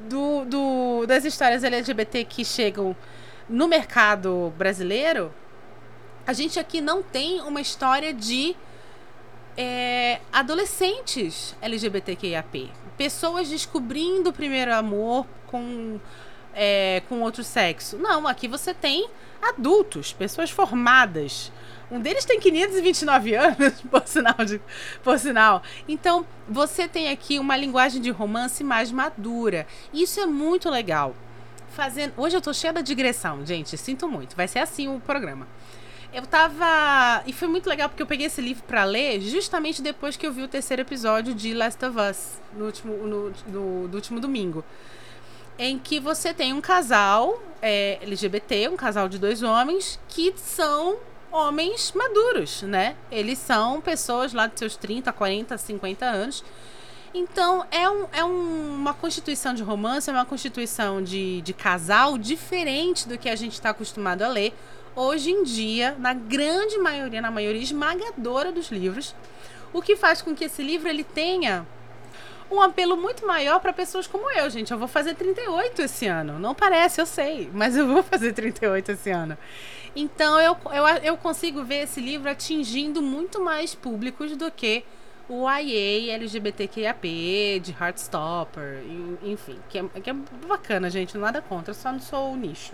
do, 0.09 0.45
do, 0.45 1.05
das 1.05 1.25
histórias 1.25 1.63
LGBT 1.63 2.23
que 2.23 2.45
chegam 2.45 2.95
no 3.51 3.67
mercado 3.67 4.53
brasileiro, 4.57 5.31
a 6.25 6.31
gente 6.33 6.57
aqui 6.57 6.79
não 6.79 7.03
tem 7.03 7.41
uma 7.41 7.59
história 7.59 8.13
de 8.13 8.55
é, 9.57 10.21
adolescentes 10.31 11.55
LGBTQIAP. 11.61 12.71
pessoas 12.97 13.49
descobrindo 13.49 14.29
o 14.29 14.33
primeiro 14.33 14.73
amor 14.73 15.25
com, 15.47 15.99
é, 16.53 17.01
com 17.09 17.21
outro 17.21 17.43
sexo. 17.43 17.97
Não, 17.97 18.25
aqui 18.25 18.47
você 18.47 18.73
tem 18.73 19.09
adultos, 19.41 20.13
pessoas 20.13 20.49
formadas. 20.49 21.51
Um 21.91 21.99
deles 21.99 22.23
tem 22.23 22.39
529 22.39 23.35
anos, 23.35 23.81
por 23.91 24.07
sinal, 24.07 24.45
de, 24.45 24.61
por 25.03 25.19
sinal. 25.19 25.61
Então, 25.89 26.25
você 26.47 26.87
tem 26.87 27.09
aqui 27.09 27.37
uma 27.37 27.57
linguagem 27.57 28.01
de 28.01 28.11
romance 28.11 28.63
mais 28.63 28.93
madura. 28.93 29.67
Isso 29.93 30.21
é 30.21 30.25
muito 30.25 30.69
legal. 30.69 31.13
Fazendo... 31.71 32.13
Hoje 32.17 32.35
eu 32.35 32.41
tô 32.41 32.53
cheia 32.53 32.73
da 32.73 32.81
digressão, 32.81 33.45
gente. 33.45 33.77
Sinto 33.77 34.07
muito. 34.07 34.35
Vai 34.35 34.47
ser 34.47 34.59
assim 34.59 34.87
o 34.87 34.99
programa. 34.99 35.47
Eu 36.13 36.25
tava. 36.25 37.23
E 37.25 37.31
foi 37.31 37.47
muito 37.47 37.69
legal 37.69 37.87
porque 37.87 38.03
eu 38.03 38.07
peguei 38.07 38.27
esse 38.27 38.41
livro 38.41 38.63
para 38.63 38.83
ler 38.83 39.21
justamente 39.21 39.81
depois 39.81 40.17
que 40.17 40.27
eu 40.27 40.33
vi 40.33 40.41
o 40.41 40.47
terceiro 40.47 40.81
episódio 40.81 41.33
de 41.33 41.53
Last 41.53 41.83
of 41.85 41.97
Us, 41.97 42.41
no 42.53 42.65
último, 42.65 42.93
no, 43.07 43.33
no, 43.47 43.87
do 43.87 43.95
último 43.95 44.19
domingo. 44.19 44.63
Em 45.57 45.79
que 45.79 45.99
você 45.99 46.33
tem 46.33 46.51
um 46.51 46.59
casal 46.59 47.41
é, 47.61 47.97
LGBT, 48.01 48.67
um 48.67 48.75
casal 48.75 49.07
de 49.07 49.17
dois 49.17 49.41
homens, 49.41 49.97
que 50.09 50.33
são 50.35 50.97
homens 51.31 51.93
maduros, 51.95 52.63
né? 52.63 52.97
Eles 53.09 53.37
são 53.37 53.79
pessoas 53.79 54.33
lá 54.33 54.47
de 54.47 54.59
seus 54.59 54.75
30, 54.75 55.13
40, 55.13 55.57
50 55.57 56.05
anos. 56.05 56.43
Então, 57.13 57.65
é, 57.69 57.89
um, 57.89 58.07
é 58.13 58.23
um, 58.23 58.75
uma 58.75 58.93
constituição 58.93 59.53
de 59.53 59.61
romance, 59.63 60.09
é 60.09 60.13
uma 60.13 60.25
constituição 60.25 61.01
de, 61.03 61.41
de 61.41 61.53
casal 61.53 62.17
diferente 62.17 63.07
do 63.07 63.17
que 63.17 63.27
a 63.27 63.35
gente 63.35 63.53
está 63.53 63.71
acostumado 63.71 64.21
a 64.21 64.29
ler 64.29 64.53
hoje 64.95 65.31
em 65.31 65.43
dia, 65.43 65.95
na 65.99 66.13
grande 66.13 66.77
maioria, 66.77 67.21
na 67.21 67.31
maioria 67.31 67.61
esmagadora 67.61 68.51
dos 68.51 68.71
livros, 68.71 69.15
o 69.73 69.81
que 69.81 69.95
faz 69.95 70.21
com 70.21 70.35
que 70.35 70.45
esse 70.45 70.61
livro 70.61 70.87
ele 70.87 71.03
tenha 71.03 71.65
um 72.49 72.61
apelo 72.61 72.97
muito 72.97 73.25
maior 73.25 73.59
para 73.59 73.71
pessoas 73.71 74.05
como 74.05 74.29
eu, 74.31 74.49
gente. 74.49 74.71
Eu 74.71 74.77
vou 74.77 74.87
fazer 74.87 75.15
38 75.15 75.81
esse 75.81 76.05
ano. 76.07 76.37
Não 76.37 76.53
parece, 76.53 76.99
eu 76.99 77.05
sei, 77.05 77.49
mas 77.53 77.77
eu 77.77 77.87
vou 77.87 78.03
fazer 78.03 78.33
38 78.33 78.91
esse 78.91 79.09
ano. 79.09 79.37
Então 79.95 80.39
eu, 80.39 80.57
eu, 80.73 80.85
eu 81.03 81.17
consigo 81.17 81.63
ver 81.63 81.83
esse 81.83 82.01
livro 82.01 82.29
atingindo 82.29 83.01
muito 83.01 83.41
mais 83.41 83.73
públicos 83.73 84.35
do 84.35 84.51
que 84.51 84.83
o 85.33 85.49
IA 85.49 86.13
LGBTQIAP, 86.15 87.61
de 87.61 87.71
Heartstopper, 87.71 88.83
enfim, 89.23 89.57
que 89.69 89.79
é, 89.79 89.83
que 90.01 90.09
é 90.09 90.13
bacana, 90.45 90.89
gente, 90.89 91.17
nada 91.17 91.41
contra, 91.41 91.73
só 91.73 91.89
não 91.89 92.01
sou 92.01 92.33
o 92.33 92.35
nicho. 92.35 92.73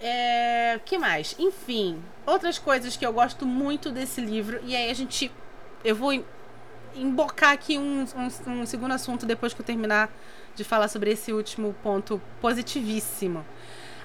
É, 0.00 0.78
que 0.84 0.96
mais? 0.96 1.34
Enfim, 1.36 2.00
outras 2.24 2.56
coisas 2.56 2.96
que 2.96 3.04
eu 3.04 3.12
gosto 3.12 3.44
muito 3.44 3.90
desse 3.90 4.20
livro. 4.20 4.60
E 4.62 4.76
aí 4.76 4.88
a 4.88 4.94
gente. 4.94 5.32
Eu 5.82 5.96
vou 5.96 6.24
embocar 6.94 7.50
aqui 7.50 7.78
um, 7.78 8.04
um, 8.04 8.52
um 8.52 8.66
segundo 8.66 8.94
assunto 8.94 9.26
depois 9.26 9.52
que 9.52 9.60
eu 9.60 9.66
terminar 9.66 10.10
de 10.54 10.62
falar 10.62 10.86
sobre 10.86 11.10
esse 11.10 11.32
último 11.32 11.74
ponto 11.82 12.22
positivíssimo. 12.40 13.44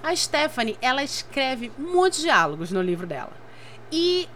A 0.02 0.16
Stephanie, 0.16 0.78
ela 0.82 1.04
escreve 1.04 1.72
muitos 1.78 2.22
diálogos 2.22 2.72
no 2.72 2.82
livro 2.82 3.06
dela. 3.06 3.34
E 3.92 4.28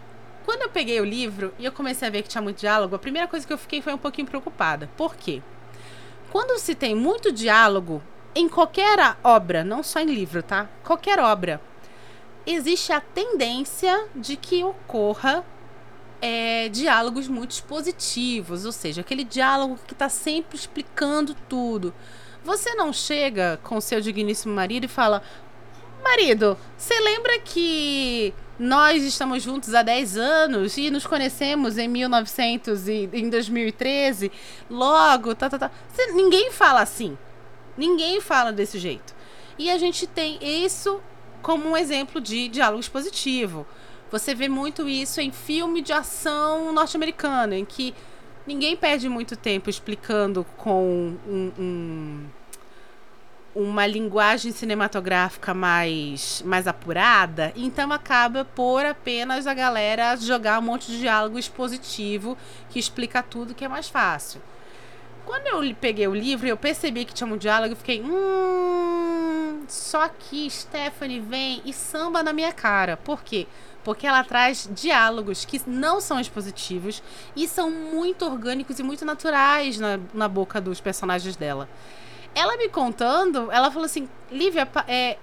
quando 0.44 0.62
eu 0.62 0.68
peguei 0.68 1.00
o 1.00 1.04
livro 1.04 1.52
e 1.58 1.64
eu 1.64 1.72
comecei 1.72 2.06
a 2.06 2.10
ver 2.10 2.22
que 2.22 2.28
tinha 2.28 2.42
muito 2.42 2.60
diálogo, 2.60 2.94
a 2.94 2.98
primeira 2.98 3.26
coisa 3.26 3.46
que 3.46 3.52
eu 3.52 3.58
fiquei 3.58 3.80
foi 3.80 3.94
um 3.94 3.98
pouquinho 3.98 4.26
preocupada. 4.26 4.90
Por 4.96 5.16
quê? 5.16 5.42
Quando 6.30 6.58
se 6.58 6.74
tem 6.74 6.94
muito 6.94 7.32
diálogo, 7.32 8.02
em 8.34 8.48
qualquer 8.48 9.16
obra, 9.22 9.62
não 9.62 9.82
só 9.82 10.00
em 10.00 10.06
livro, 10.06 10.42
tá? 10.42 10.68
Qualquer 10.82 11.18
obra, 11.18 11.60
existe 12.46 12.92
a 12.92 13.00
tendência 13.00 14.06
de 14.14 14.36
que 14.36 14.62
ocorra 14.64 15.44
é, 16.20 16.68
diálogos 16.68 17.28
muito 17.28 17.52
expositivos, 17.52 18.64
ou 18.64 18.72
seja, 18.72 19.02
aquele 19.02 19.24
diálogo 19.24 19.78
que 19.86 19.92
está 19.92 20.08
sempre 20.08 20.56
explicando 20.56 21.34
tudo. 21.48 21.94
Você 22.42 22.74
não 22.74 22.92
chega 22.92 23.58
com 23.62 23.80
seu 23.80 24.00
digníssimo 24.00 24.54
marido 24.54 24.84
e 24.84 24.88
fala: 24.88 25.22
Marido, 26.02 26.58
você 26.76 26.98
lembra 27.00 27.38
que 27.38 28.34
nós 28.58 29.02
estamos 29.02 29.42
juntos 29.42 29.74
há 29.74 29.82
10 29.82 30.16
anos 30.16 30.76
e 30.76 30.90
nos 30.90 31.06
conhecemos 31.06 31.76
em 31.76 31.88
1900 31.88 32.88
e 32.88 33.10
em 33.12 33.28
2013? 33.28 34.30
Logo, 34.70 35.34
tá, 35.34 35.50
tá, 35.50 35.58
tá. 35.58 35.70
Ninguém 36.14 36.50
fala 36.52 36.80
assim. 36.80 37.18
Ninguém 37.76 38.20
fala 38.20 38.52
desse 38.52 38.78
jeito. 38.78 39.14
E 39.58 39.70
a 39.70 39.78
gente 39.78 40.06
tem 40.06 40.38
isso 40.40 41.00
como 41.42 41.68
um 41.68 41.76
exemplo 41.76 42.20
de 42.20 42.48
diálogo 42.48 42.80
expositivo. 42.80 43.66
Você 44.10 44.34
vê 44.34 44.48
muito 44.48 44.88
isso 44.88 45.20
em 45.20 45.32
filme 45.32 45.82
de 45.82 45.92
ação 45.92 46.72
norte-americano, 46.72 47.54
em 47.54 47.64
que 47.64 47.94
ninguém 48.46 48.76
perde 48.76 49.08
muito 49.08 49.36
tempo 49.36 49.68
explicando 49.68 50.44
com 50.56 51.16
um, 51.26 51.52
um, 51.58 52.24
uma 53.54 53.86
linguagem 53.86 54.50
cinematográfica 54.50 55.54
mais, 55.54 56.42
mais 56.44 56.66
apurada, 56.66 57.52
então 57.54 57.92
acaba 57.92 58.44
por 58.44 58.84
apenas 58.84 59.46
a 59.46 59.54
galera 59.54 60.16
jogar 60.16 60.58
um 60.58 60.62
monte 60.62 60.90
de 60.90 60.98
diálogo 60.98 61.38
expositivo 61.38 62.36
que 62.68 62.78
explica 62.78 63.22
tudo 63.22 63.54
que 63.54 63.64
é 63.64 63.68
mais 63.68 63.88
fácil. 63.88 64.40
Quando 65.24 65.46
eu 65.46 65.74
peguei 65.76 66.06
o 66.06 66.14
livro, 66.14 66.46
eu 66.46 66.56
percebi 66.56 67.04
que 67.04 67.14
tinha 67.14 67.32
um 67.32 67.36
diálogo 67.36 67.72
e 67.72 67.76
fiquei, 67.76 68.02
hum, 68.02 69.64
só 69.68 70.08
que 70.08 70.50
Stephanie 70.50 71.20
vem 71.20 71.62
e 71.64 71.72
samba 71.72 72.22
na 72.22 72.32
minha 72.32 72.52
cara. 72.52 72.96
Por 72.96 73.22
quê? 73.22 73.46
Porque 73.82 74.06
ela 74.06 74.22
traz 74.24 74.68
diálogos 74.72 75.44
que 75.44 75.60
não 75.66 76.00
são 76.00 76.20
expositivos 76.20 77.02
e 77.34 77.48
são 77.48 77.70
muito 77.70 78.24
orgânicos 78.24 78.78
e 78.78 78.82
muito 78.82 79.04
naturais 79.04 79.78
na, 79.78 79.98
na 80.12 80.28
boca 80.28 80.60
dos 80.60 80.80
personagens 80.80 81.36
dela. 81.36 81.68
Ela 82.34 82.56
me 82.56 82.68
contando, 82.68 83.50
ela 83.50 83.70
falou 83.70 83.86
assim, 83.86 84.08
Lívia, 84.30 84.68
é, 84.88 85.16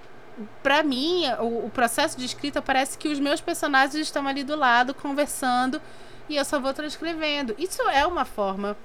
pra 0.62 0.82
mim, 0.82 1.24
o, 1.40 1.66
o 1.66 1.70
processo 1.70 2.18
de 2.18 2.24
escrita 2.24 2.62
parece 2.62 2.96
que 2.96 3.08
os 3.08 3.18
meus 3.20 3.40
personagens 3.40 3.94
estão 3.94 4.26
ali 4.26 4.42
do 4.42 4.56
lado 4.56 4.94
conversando 4.94 5.80
e 6.28 6.36
eu 6.36 6.44
só 6.44 6.58
vou 6.58 6.72
transcrevendo. 6.72 7.54
Isso 7.58 7.82
é 7.90 8.06
uma 8.06 8.24
forma 8.24 8.76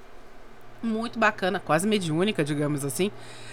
muito 0.82 1.18
bacana, 1.18 1.58
quase 1.58 1.86
mediúnica, 1.86 2.44
digamos 2.44 2.84
assim, 2.84 3.10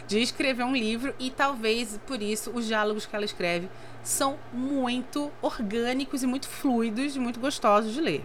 de 0.07 0.19
escrever 0.21 0.63
um 0.63 0.75
livro 0.75 1.13
e 1.19 1.31
talvez 1.31 1.99
por 2.05 2.21
isso 2.21 2.51
os 2.51 2.67
diálogos 2.67 3.05
que 3.05 3.15
ela 3.15 3.25
escreve 3.25 3.69
são 4.03 4.37
muito 4.53 5.31
orgânicos 5.41 6.21
e 6.21 6.27
muito 6.27 6.47
fluidos 6.47 7.17
muito 7.17 7.39
gostosos 7.39 7.93
de 7.93 8.01
ler. 8.01 8.23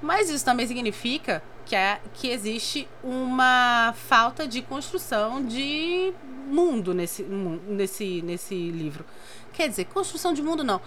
Mas 0.00 0.30
isso 0.30 0.44
também 0.44 0.66
significa 0.66 1.42
que, 1.66 1.74
é, 1.74 2.00
que 2.14 2.28
existe 2.28 2.88
uma 3.02 3.92
falta 3.94 4.46
de 4.46 4.62
construção 4.62 5.44
de 5.44 6.12
mundo 6.46 6.94
nesse, 6.94 7.22
nesse, 7.22 8.22
nesse 8.22 8.54
livro. 8.70 9.04
Quer 9.52 9.68
dizer, 9.68 9.84
construção 9.86 10.32
de 10.32 10.42
mundo 10.42 10.62
não 10.62 10.80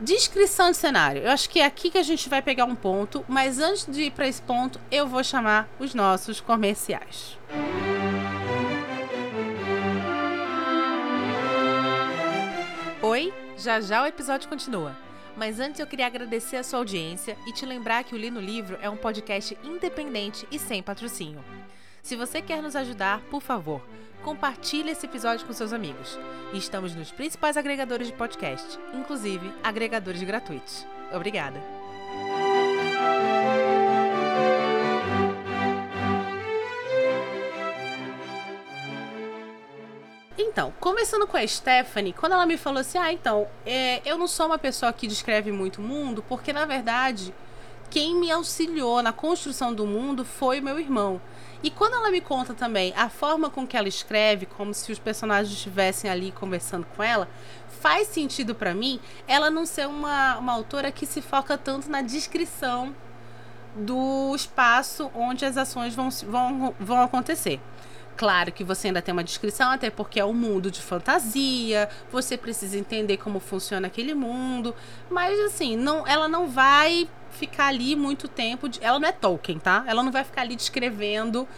Descrição 0.00 0.72
de 0.72 0.76
cenário. 0.76 1.22
Eu 1.22 1.30
acho 1.30 1.48
que 1.48 1.60
é 1.60 1.64
aqui 1.64 1.88
que 1.88 1.98
a 1.98 2.02
gente 2.02 2.28
vai 2.28 2.42
pegar 2.42 2.64
um 2.64 2.74
ponto, 2.74 3.24
mas 3.28 3.60
antes 3.60 3.86
de 3.86 4.04
ir 4.04 4.10
para 4.10 4.26
esse 4.26 4.42
ponto, 4.42 4.80
eu 4.90 5.06
vou 5.06 5.22
chamar 5.22 5.68
os 5.78 5.94
nossos 5.94 6.40
comerciais. 6.40 7.38
Oi, 13.00 13.32
já 13.56 13.80
já 13.80 14.02
o 14.02 14.06
episódio 14.06 14.48
continua. 14.48 14.96
Mas 15.36 15.58
antes 15.58 15.80
eu 15.80 15.86
queria 15.86 16.06
agradecer 16.06 16.56
a 16.56 16.62
sua 16.62 16.78
audiência 16.78 17.36
e 17.46 17.52
te 17.52 17.64
lembrar 17.64 18.04
que 18.04 18.14
o 18.14 18.18
Li 18.18 18.30
no 18.30 18.40
Livro 18.40 18.78
é 18.80 18.90
um 18.90 18.96
podcast 18.96 19.56
independente 19.64 20.46
e 20.50 20.58
sem 20.58 20.82
patrocínio. 20.82 21.42
Se 22.02 22.16
você 22.16 22.42
quer 22.42 22.62
nos 22.62 22.76
ajudar, 22.76 23.20
por 23.30 23.40
favor, 23.40 23.80
compartilhe 24.22 24.90
esse 24.90 25.06
episódio 25.06 25.46
com 25.46 25.52
seus 25.52 25.72
amigos. 25.72 26.18
Estamos 26.52 26.94
nos 26.94 27.10
principais 27.10 27.56
agregadores 27.56 28.08
de 28.08 28.12
podcast, 28.12 28.78
inclusive 28.92 29.52
agregadores 29.62 30.22
gratuitos. 30.22 30.86
Obrigada! 31.12 31.81
Então, 40.52 40.70
começando 40.78 41.26
com 41.26 41.38
a 41.38 41.46
Stephanie, 41.46 42.12
quando 42.12 42.32
ela 42.32 42.44
me 42.44 42.58
falou 42.58 42.80
assim: 42.80 42.98
Ah, 42.98 43.10
então, 43.10 43.48
é, 43.64 44.02
eu 44.04 44.18
não 44.18 44.26
sou 44.28 44.44
uma 44.44 44.58
pessoa 44.58 44.92
que 44.92 45.06
descreve 45.06 45.50
muito 45.50 45.80
o 45.80 45.82
mundo, 45.82 46.22
porque 46.28 46.52
na 46.52 46.66
verdade, 46.66 47.32
quem 47.88 48.14
me 48.14 48.30
auxiliou 48.30 49.02
na 49.02 49.14
construção 49.14 49.72
do 49.72 49.86
mundo 49.86 50.26
foi 50.26 50.60
meu 50.60 50.78
irmão. 50.78 51.22
E 51.62 51.70
quando 51.70 51.94
ela 51.94 52.10
me 52.10 52.20
conta 52.20 52.52
também 52.52 52.92
a 52.94 53.08
forma 53.08 53.48
com 53.48 53.66
que 53.66 53.78
ela 53.78 53.88
escreve, 53.88 54.44
como 54.44 54.74
se 54.74 54.92
os 54.92 54.98
personagens 54.98 55.56
estivessem 55.56 56.10
ali 56.10 56.30
conversando 56.32 56.86
com 56.94 57.02
ela, 57.02 57.30
faz 57.80 58.08
sentido 58.08 58.54
para 58.54 58.74
mim 58.74 59.00
ela 59.26 59.50
não 59.50 59.64
ser 59.64 59.88
uma, 59.88 60.36
uma 60.36 60.52
autora 60.52 60.92
que 60.92 61.06
se 61.06 61.22
foca 61.22 61.56
tanto 61.56 61.88
na 61.88 62.02
descrição 62.02 62.94
do 63.74 64.34
espaço 64.36 65.10
onde 65.14 65.46
as 65.46 65.56
ações 65.56 65.94
vão, 65.94 66.10
vão, 66.10 66.74
vão 66.78 67.00
acontecer. 67.00 67.58
Claro 68.16 68.52
que 68.52 68.62
você 68.62 68.88
ainda 68.88 69.02
tem 69.02 69.12
uma 69.12 69.24
descrição, 69.24 69.70
até 69.70 69.90
porque 69.90 70.20
é 70.20 70.24
um 70.24 70.34
mundo 70.34 70.70
de 70.70 70.80
fantasia, 70.80 71.88
você 72.10 72.36
precisa 72.36 72.78
entender 72.78 73.16
como 73.16 73.40
funciona 73.40 73.86
aquele 73.86 74.14
mundo, 74.14 74.74
mas 75.10 75.38
assim, 75.40 75.76
não, 75.76 76.06
ela 76.06 76.28
não 76.28 76.46
vai 76.46 77.08
ficar 77.32 77.66
ali 77.66 77.96
muito 77.96 78.28
tempo. 78.28 78.68
De, 78.68 78.78
ela 78.82 78.98
não 79.00 79.08
é 79.08 79.12
Tolkien, 79.12 79.58
tá? 79.58 79.84
Ela 79.86 80.02
não 80.02 80.12
vai 80.12 80.24
ficar 80.24 80.42
ali 80.42 80.54
descrevendo 80.54 81.48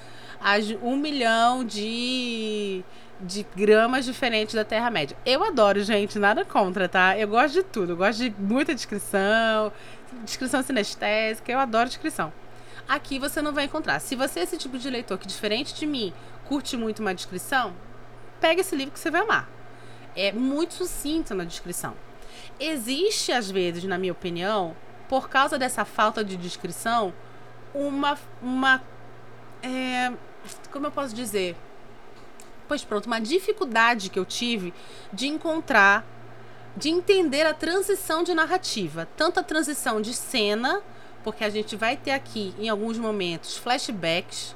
as 0.40 0.70
um 0.82 0.96
milhão 0.96 1.64
de, 1.64 2.84
de 3.20 3.46
gramas 3.56 4.04
diferentes 4.04 4.54
da 4.54 4.64
Terra-média. 4.64 5.16
Eu 5.26 5.42
adoro, 5.42 5.82
gente, 5.82 6.18
nada 6.18 6.44
contra, 6.44 6.88
tá? 6.88 7.18
Eu 7.18 7.28
gosto 7.28 7.54
de 7.54 7.62
tudo. 7.62 7.92
Eu 7.92 7.96
gosto 7.96 8.18
de 8.18 8.34
muita 8.38 8.74
descrição, 8.74 9.72
descrição 10.24 10.62
sinestésica, 10.62 11.50
eu 11.50 11.58
adoro 11.58 11.88
descrição. 11.88 12.32
Aqui 12.88 13.18
você 13.18 13.40
não 13.40 13.52
vai 13.52 13.64
encontrar. 13.64 13.98
Se 14.00 14.14
você 14.14 14.40
é 14.40 14.42
esse 14.42 14.58
tipo 14.58 14.78
de 14.78 14.90
leitor 14.90 15.18
que, 15.18 15.26
diferente 15.26 15.74
de 15.74 15.86
mim, 15.86 16.12
curte 16.46 16.76
muito 16.76 17.00
uma 17.00 17.14
descrição, 17.14 17.74
pega 18.40 18.60
esse 18.60 18.76
livro 18.76 18.92
que 18.92 19.00
você 19.00 19.10
vai 19.10 19.22
amar. 19.22 19.48
É 20.14 20.32
muito 20.32 20.74
sucinto 20.74 21.34
na 21.34 21.44
descrição. 21.44 21.94
Existe, 22.60 23.32
às 23.32 23.50
vezes, 23.50 23.84
na 23.84 23.98
minha 23.98 24.12
opinião, 24.12 24.76
por 25.08 25.28
causa 25.28 25.58
dessa 25.58 25.84
falta 25.84 26.24
de 26.24 26.36
descrição, 26.36 27.12
uma. 27.74 28.18
uma 28.42 28.82
é, 29.62 30.12
como 30.70 30.86
eu 30.86 30.90
posso 30.90 31.14
dizer? 31.14 31.56
Pois 32.68 32.84
pronto, 32.84 33.06
uma 33.06 33.20
dificuldade 33.20 34.10
que 34.10 34.18
eu 34.18 34.24
tive 34.24 34.72
de 35.12 35.26
encontrar, 35.26 36.04
de 36.76 36.88
entender 36.90 37.46
a 37.46 37.54
transição 37.54 38.22
de 38.22 38.34
narrativa. 38.34 39.08
Tanto 39.16 39.40
a 39.40 39.42
transição 39.42 40.00
de 40.00 40.14
cena, 40.14 40.82
porque 41.24 41.42
a 41.42 41.50
gente 41.50 41.74
vai 41.74 41.96
ter 41.96 42.12
aqui, 42.12 42.54
em 42.58 42.68
alguns 42.68 42.98
momentos, 42.98 43.56
flashbacks, 43.56 44.54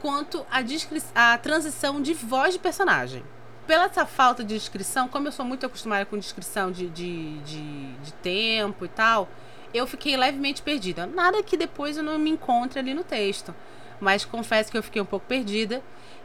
quanto 0.00 0.46
a, 0.50 1.32
a 1.32 1.38
transição 1.38 2.00
de 2.00 2.14
voz 2.14 2.52
de 2.52 2.60
personagem 2.60 3.24
pela 3.66 3.84
essa 3.84 4.06
falta 4.06 4.44
de 4.44 4.54
descrição, 4.54 5.08
como 5.08 5.28
eu 5.28 5.32
sou 5.32 5.44
muito 5.44 5.64
acostumada 5.66 6.04
com 6.04 6.18
descrição 6.18 6.70
de, 6.70 6.88
de, 6.88 7.38
de, 7.40 7.92
de, 7.94 8.12
tempo 8.14 8.84
e 8.84 8.88
tal, 8.88 9.28
eu 9.72 9.86
fiquei 9.86 10.16
levemente 10.16 10.62
perdida. 10.62 11.06
Nada 11.06 11.42
que 11.42 11.56
depois 11.56 11.96
eu 11.96 12.02
não 12.02 12.18
me 12.18 12.30
encontre 12.30 12.78
ali 12.78 12.94
no 12.94 13.02
texto. 13.02 13.54
Mas 14.00 14.24
confesso 14.24 14.70
que 14.70 14.76
eu 14.76 14.82
fiquei 14.82 15.00
um 15.00 15.06
pouco 15.06 15.26
perdida. 15.26 15.82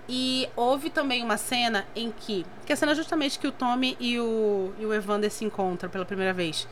E 0.08 0.50
houve 0.56 0.90
também 0.90 1.24
uma 1.24 1.38
cena 1.38 1.86
em 1.96 2.12
que. 2.12 2.46
Que 2.66 2.72
é 2.72 2.74
a 2.74 2.76
cena 2.76 2.96
justamente 2.96 3.38
que 3.38 3.48
o 3.48 3.52
Tommy 3.52 3.96
e 4.00 4.20
o, 4.20 4.74
e 4.80 4.86
o 4.86 4.94
Evander 4.94 5.32
se 5.32 5.46
encontram 5.46 5.90
pela 5.90 6.04
primeira 6.04 6.34
vez. 6.34 6.68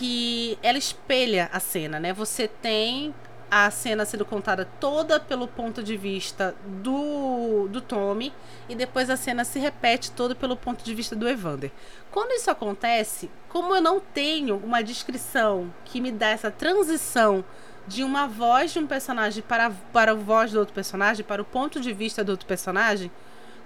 Que 0.00 0.58
ela 0.62 0.78
espelha 0.78 1.50
a 1.52 1.60
cena, 1.60 2.00
né? 2.00 2.10
Você 2.14 2.48
tem 2.48 3.14
a 3.50 3.70
cena 3.70 4.06
sendo 4.06 4.24
contada 4.24 4.66
toda 4.80 5.20
pelo 5.20 5.46
ponto 5.46 5.82
de 5.82 5.94
vista 5.94 6.54
do, 6.64 7.68
do 7.68 7.82
Tommy 7.82 8.32
e 8.66 8.74
depois 8.74 9.10
a 9.10 9.16
cena 9.16 9.44
se 9.44 9.58
repete 9.58 10.10
toda 10.12 10.34
pelo 10.34 10.56
ponto 10.56 10.82
de 10.82 10.94
vista 10.94 11.14
do 11.14 11.28
Evander. 11.28 11.70
Quando 12.10 12.30
isso 12.30 12.50
acontece, 12.50 13.28
como 13.50 13.74
eu 13.74 13.82
não 13.82 14.00
tenho 14.00 14.56
uma 14.56 14.82
descrição 14.82 15.70
que 15.84 16.00
me 16.00 16.10
dá 16.10 16.28
essa 16.28 16.50
transição 16.50 17.44
de 17.86 18.02
uma 18.02 18.26
voz 18.26 18.72
de 18.72 18.78
um 18.78 18.86
personagem 18.86 19.42
para, 19.42 19.70
para 19.92 20.12
a 20.12 20.14
voz 20.14 20.52
do 20.52 20.60
outro 20.60 20.72
personagem, 20.72 21.22
para 21.22 21.42
o 21.42 21.44
ponto 21.44 21.78
de 21.78 21.92
vista 21.92 22.24
do 22.24 22.30
outro 22.30 22.46
personagem, 22.46 23.10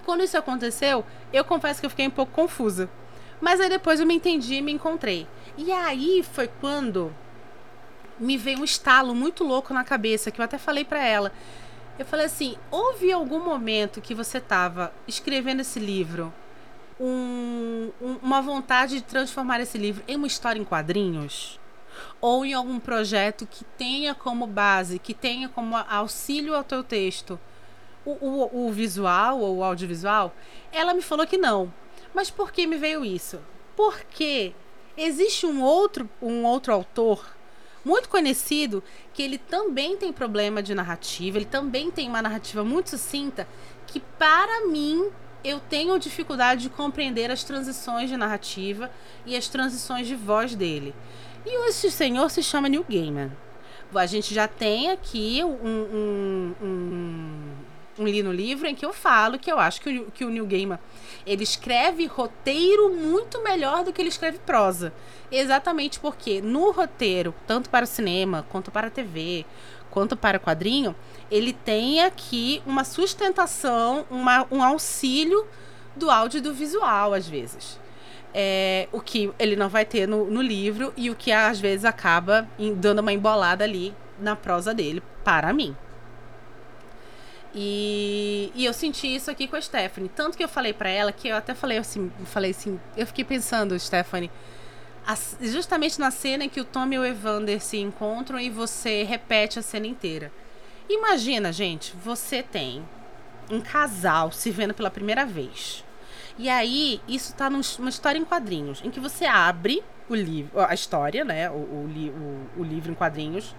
quando 0.03 0.23
isso 0.23 0.37
aconteceu, 0.37 1.05
eu 1.31 1.45
confesso 1.45 1.79
que 1.79 1.85
eu 1.85 1.89
fiquei 1.89 2.07
um 2.07 2.11
pouco 2.11 2.33
confusa. 2.33 2.89
Mas 3.41 3.59
aí 3.59 3.69
depois 3.69 3.99
eu 3.99 4.05
me 4.07 4.15
entendi 4.15 4.55
e 4.55 4.61
me 4.61 4.71
encontrei. 4.71 5.27
E 5.57 5.71
aí 5.71 6.23
foi 6.23 6.47
quando 6.47 7.15
me 8.19 8.37
veio 8.37 8.59
um 8.59 8.63
estalo 8.63 9.13
muito 9.15 9.43
louco 9.43 9.73
na 9.73 9.83
cabeça, 9.83 10.31
que 10.31 10.39
eu 10.39 10.45
até 10.45 10.57
falei 10.57 10.83
para 10.83 11.03
ela. 11.03 11.31
Eu 11.97 12.05
falei 12.05 12.25
assim: 12.25 12.57
houve 12.69 13.11
algum 13.11 13.39
momento 13.39 14.01
que 14.01 14.13
você 14.13 14.37
estava 14.37 14.93
escrevendo 15.07 15.61
esse 15.61 15.79
livro, 15.79 16.33
um, 16.99 17.91
um, 18.01 18.17
uma 18.21 18.41
vontade 18.41 18.95
de 18.95 19.01
transformar 19.01 19.61
esse 19.61 19.77
livro 19.77 20.03
em 20.07 20.15
uma 20.15 20.27
história 20.27 20.59
em 20.59 20.65
quadrinhos? 20.65 21.59
Ou 22.19 22.45
em 22.45 22.53
algum 22.53 22.77
projeto 22.77 23.47
que 23.49 23.63
tenha 23.63 24.13
como 24.13 24.45
base, 24.45 24.99
que 24.99 25.13
tenha 25.13 25.47
como 25.47 25.77
auxílio 25.77 26.53
ao 26.53 26.63
teu 26.63 26.83
texto 26.83 27.39
o, 28.03 28.11
o, 28.11 28.67
o 28.67 28.71
visual 28.73 29.39
ou 29.39 29.57
o 29.57 29.63
audiovisual? 29.63 30.33
Ela 30.73 30.93
me 30.93 31.01
falou 31.01 31.25
que 31.25 31.37
não. 31.37 31.73
Mas 32.13 32.29
por 32.29 32.51
que 32.51 32.67
me 32.67 32.75
veio 32.75 33.05
isso? 33.05 33.39
Porque 33.77 34.53
existe 34.97 35.45
um 35.45 35.61
outro, 35.61 36.09
um 36.21 36.43
outro 36.43 36.73
autor 36.73 37.25
muito 37.83 38.09
conhecido, 38.09 38.83
que 39.13 39.21
ele 39.21 39.37
também 39.37 39.95
tem 39.95 40.11
problema 40.11 40.63
de 40.63 40.73
narrativa, 40.73 41.37
ele 41.37 41.45
também 41.45 41.91
tem 41.91 42.09
uma 42.09 42.21
narrativa 42.21 42.63
muito 42.63 42.89
sucinta, 42.89 43.47
que 43.85 43.99
para 43.99 44.67
mim 44.67 45.11
eu 45.43 45.59
tenho 45.59 45.99
dificuldade 45.99 46.63
de 46.63 46.69
compreender 46.69 47.29
as 47.29 47.43
transições 47.43 48.09
de 48.09 48.17
narrativa 48.17 48.89
e 49.25 49.35
as 49.35 49.47
transições 49.47 50.07
de 50.07 50.15
voz 50.15 50.55
dele. 50.55 50.95
E 51.45 51.69
esse 51.69 51.91
senhor 51.91 52.31
se 52.31 52.41
chama 52.41 52.67
Neil 52.67 52.83
Gaiman. 52.89 53.31
A 53.93 54.05
gente 54.07 54.33
já 54.33 54.47
tem 54.47 54.89
aqui 54.89 55.41
um, 55.43 55.53
um, 55.53 56.55
um, 56.61 57.43
um 57.97 58.05
li 58.07 58.21
no 58.21 58.31
livro 58.31 58.67
em 58.67 58.75
que 58.75 58.85
eu 58.85 58.93
falo 58.93 59.39
que 59.39 59.51
eu 59.51 59.57
acho 59.57 59.81
que 59.81 59.99
o, 59.99 60.11
que 60.11 60.25
o 60.25 60.29
Neil 60.29 60.45
Gaiman 60.45 60.79
ele 61.25 61.43
escreve 61.43 62.05
roteiro 62.05 62.93
muito 62.93 63.41
melhor 63.41 63.83
do 63.83 63.91
que 63.91 64.01
ele 64.01 64.09
escreve 64.09 64.37
prosa. 64.39 64.93
Exatamente 65.31 65.99
porque 65.99 66.41
no 66.41 66.71
roteiro, 66.71 67.33
tanto 67.47 67.69
para 67.69 67.85
o 67.85 67.87
cinema, 67.87 68.45
quanto 68.49 68.69
para 68.69 68.87
a 68.87 68.91
TV, 68.91 69.45
quanto 69.89 70.15
para 70.15 70.39
quadrinho, 70.39 70.95
ele 71.31 71.53
tem 71.53 72.03
aqui 72.03 72.61
uma 72.65 72.83
sustentação, 72.83 74.05
uma, 74.11 74.45
um 74.51 74.61
auxílio 74.61 75.47
do 75.95 76.11
áudio 76.11 76.39
e 76.39 76.41
do 76.41 76.53
visual, 76.53 77.13
às 77.13 77.27
vezes. 77.27 77.79
É, 78.33 78.89
o 78.91 78.99
que 78.99 79.31
ele 79.39 79.55
não 79.55 79.69
vai 79.69 79.85
ter 79.85 80.05
no, 80.07 80.29
no 80.29 80.41
livro 80.41 80.93
e 80.97 81.09
o 81.09 81.15
que 81.15 81.31
às 81.31 81.59
vezes 81.59 81.85
acaba 81.85 82.47
em, 82.59 82.73
dando 82.75 82.99
uma 82.99 83.13
embolada 83.13 83.63
ali 83.63 83.93
na 84.19 84.35
prosa 84.35 84.73
dele, 84.73 85.01
para 85.23 85.53
mim. 85.53 85.75
E, 87.57 88.51
e 88.53 88.65
eu 88.65 88.73
senti 88.73 89.15
isso 89.15 89.31
aqui 89.31 89.47
com 89.47 89.55
a 89.55 89.61
Stephanie. 89.61 90.09
Tanto 90.09 90.37
que 90.37 90.43
eu 90.43 90.49
falei 90.49 90.73
para 90.73 90.89
ela 90.89 91.13
que 91.13 91.29
eu 91.29 91.37
até 91.37 91.53
falei 91.53 91.77
assim, 91.77 92.11
falei 92.25 92.51
assim, 92.51 92.77
eu 92.97 93.07
fiquei 93.07 93.23
pensando, 93.23 93.79
Stephanie, 93.79 94.29
justamente 95.39 95.97
na 95.97 96.11
cena 96.11 96.43
em 96.43 96.49
que 96.49 96.59
o 96.59 96.65
Tom 96.65 96.87
e 96.91 96.99
o 96.99 97.05
Evander 97.05 97.61
se 97.61 97.77
encontram 97.77 98.37
e 98.37 98.49
você 98.49 99.03
repete 99.03 99.57
a 99.57 99.61
cena 99.61 99.87
inteira. 99.87 100.33
Imagina, 100.89 101.53
gente, 101.53 101.95
você 101.95 102.43
tem 102.43 102.83
um 103.49 103.61
casal 103.61 104.33
se 104.33 104.51
vendo 104.51 104.73
pela 104.73 104.91
primeira 104.91 105.25
vez. 105.25 105.83
E 106.37 106.49
aí, 106.49 106.99
isso 107.07 107.33
tá 107.33 107.49
numa 107.49 107.89
história 107.89 108.19
em 108.19 108.25
quadrinhos, 108.25 108.81
em 108.83 108.91
que 108.91 108.99
você 108.99 109.23
abre 109.23 109.81
o 110.09 110.15
livro, 110.15 110.59
a 110.59 110.73
história, 110.73 111.23
né? 111.23 111.49
O, 111.49 111.53
o, 111.53 112.49
o, 112.57 112.61
o 112.61 112.63
livro 112.63 112.91
em 112.91 112.95
quadrinhos. 112.95 113.55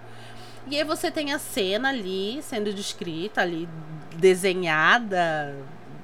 E 0.69 0.75
aí 0.77 0.83
você 0.83 1.09
tem 1.09 1.31
a 1.31 1.39
cena 1.39 1.89
ali 1.89 2.41
sendo 2.41 2.73
descrita, 2.73 3.41
ali 3.41 3.69
desenhada, 4.15 5.55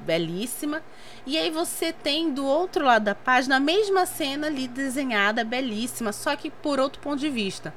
belíssima. 0.06 0.82
E 1.26 1.38
aí 1.38 1.50
você 1.50 1.92
tem 1.92 2.34
do 2.34 2.46
outro 2.46 2.86
lado 2.86 3.04
da 3.04 3.16
página 3.16 3.58
a 3.58 3.60
mesma 3.60 4.06
cena 4.06 4.48
ali 4.48 4.68
desenhada, 4.68 5.44
belíssima, 5.44 6.14
só 6.14 6.36
que 6.36 6.50
por 6.50 6.80
outro 6.80 7.02
ponto 7.02 7.20
de 7.20 7.30
vista. 7.30 7.74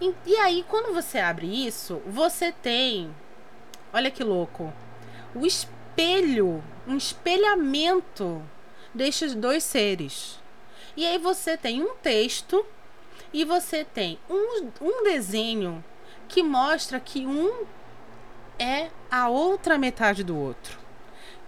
E, 0.00 0.14
e 0.26 0.36
aí, 0.36 0.64
quando 0.68 0.94
você 0.94 1.18
abre 1.18 1.46
isso, 1.46 2.00
você 2.06 2.50
tem. 2.50 3.14
Olha 3.92 4.10
que 4.10 4.24
louco. 4.24 4.72
O 5.34 5.46
espelho, 5.46 6.64
um 6.88 6.96
espelhamento 6.96 8.42
destes 8.94 9.34
dois 9.34 9.64
seres. 9.64 10.40
E 10.96 11.06
aí 11.06 11.18
você 11.18 11.56
tem 11.56 11.82
um 11.82 11.94
texto 11.96 12.64
e 13.32 13.44
você 13.44 13.84
tem 13.84 14.18
um, 14.28 14.70
um 14.80 15.04
desenho 15.04 15.84
que 16.32 16.42
mostra 16.42 16.98
que 16.98 17.24
um 17.24 17.64
é 18.58 18.90
a 19.10 19.28
outra 19.28 19.78
metade 19.78 20.24
do 20.24 20.36
outro 20.36 20.82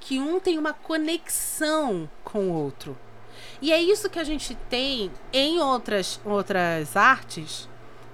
que 0.05 0.20
um 0.20 0.38
tem 0.38 0.59
uma 0.59 0.75
conexão 0.75 2.09
com 2.23 2.51
o 2.51 2.53
outro. 2.53 2.97
E 3.61 3.73
é 3.73 3.81
isso 3.81 4.11
que 4.11 4.18
a 4.18 4.25
gente 4.25 4.55
tem 4.68 5.11
em 5.33 5.61
outras, 5.61 6.20
outras 6.25 6.94
artes 6.94 7.66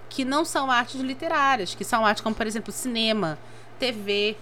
que 0.08 0.24
não 0.24 0.44
são 0.44 0.70
artes 0.70 1.00
literárias, 1.00 1.74
que 1.74 1.84
são 1.84 2.06
artes 2.06 2.22
como, 2.22 2.34
por 2.34 2.46
exemplo, 2.46 2.72
cinema, 2.72 3.38
TV, 3.78 4.36